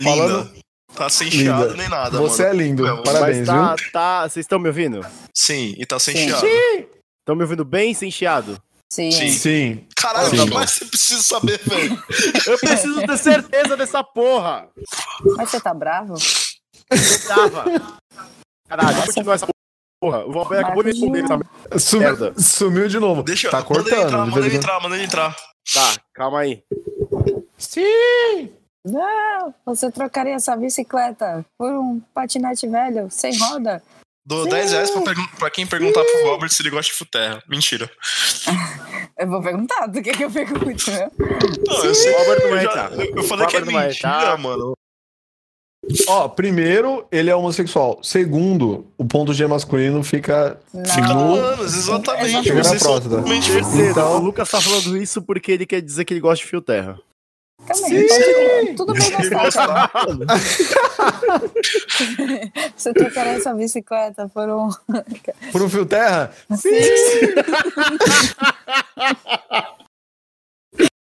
[0.01, 0.17] Linda.
[0.17, 0.61] falando-
[0.95, 1.43] Tá sem Linda.
[1.45, 2.55] chiado nem nada, Você mano.
[2.55, 2.83] é lindo.
[2.85, 3.93] Não, Parabéns, mas tá, viu?
[3.93, 4.23] tá.
[4.29, 5.07] Vocês estão me ouvindo?
[5.37, 6.25] Sim, e tá sem Sim.
[6.29, 6.45] chiado.
[6.47, 8.61] Estão me ouvindo bem sem chiado?
[8.93, 9.11] sim.
[9.13, 9.31] Sim.
[9.31, 9.87] Sim.
[9.97, 10.49] Caralho, o Sim.
[10.49, 12.03] que mais você precisa saber, velho?
[12.47, 14.69] Eu preciso ter certeza dessa porra!
[15.37, 16.15] Mas você tá bravo?
[17.27, 17.65] Trava.
[18.69, 19.47] Caralho, vou continuar essa
[20.01, 20.25] porra.
[20.25, 22.35] O Valber acabou de responder essa Sumi- Merda.
[22.41, 23.23] Sumiu de novo.
[23.23, 24.05] Deixa Tá Manda ele cortando.
[24.07, 25.37] entrar, manda ele entrar, manda ele entrar.
[25.75, 26.63] Tá, calma aí.
[27.59, 28.51] Sim!
[28.85, 33.83] Não, você trocaria essa bicicleta por um patinete velho, sem roda?
[34.27, 37.43] Dou 10 reais pra, pergun- pra quem perguntar pro Robert se ele gosta de futerra.
[37.49, 37.91] Mentira.
[39.19, 41.11] Eu vou perguntar, do que que eu pergunto, né?
[41.67, 42.15] Não, eu sei.
[42.15, 42.93] O Robert não vai entrar.
[42.93, 44.73] eu- eu falei que é mentira, mano.
[46.09, 47.99] Ó, primeiro, ele é homossexual.
[48.03, 52.43] Segundo, o ponto G masculino fica Fica no ânus, exatamente.
[52.45, 53.23] Chega na próstata.
[53.23, 56.51] Terceiro, Então- o Lucas tá falando isso porque ele quer dizer que ele gosta de
[56.51, 56.99] fio terra.
[57.67, 60.27] Calma aí, pode- tudo bem gostar, cara.
[62.75, 64.71] Você trocaria essa bicicleta por um.
[65.53, 66.33] por um fio terra?
[66.57, 66.71] Sim.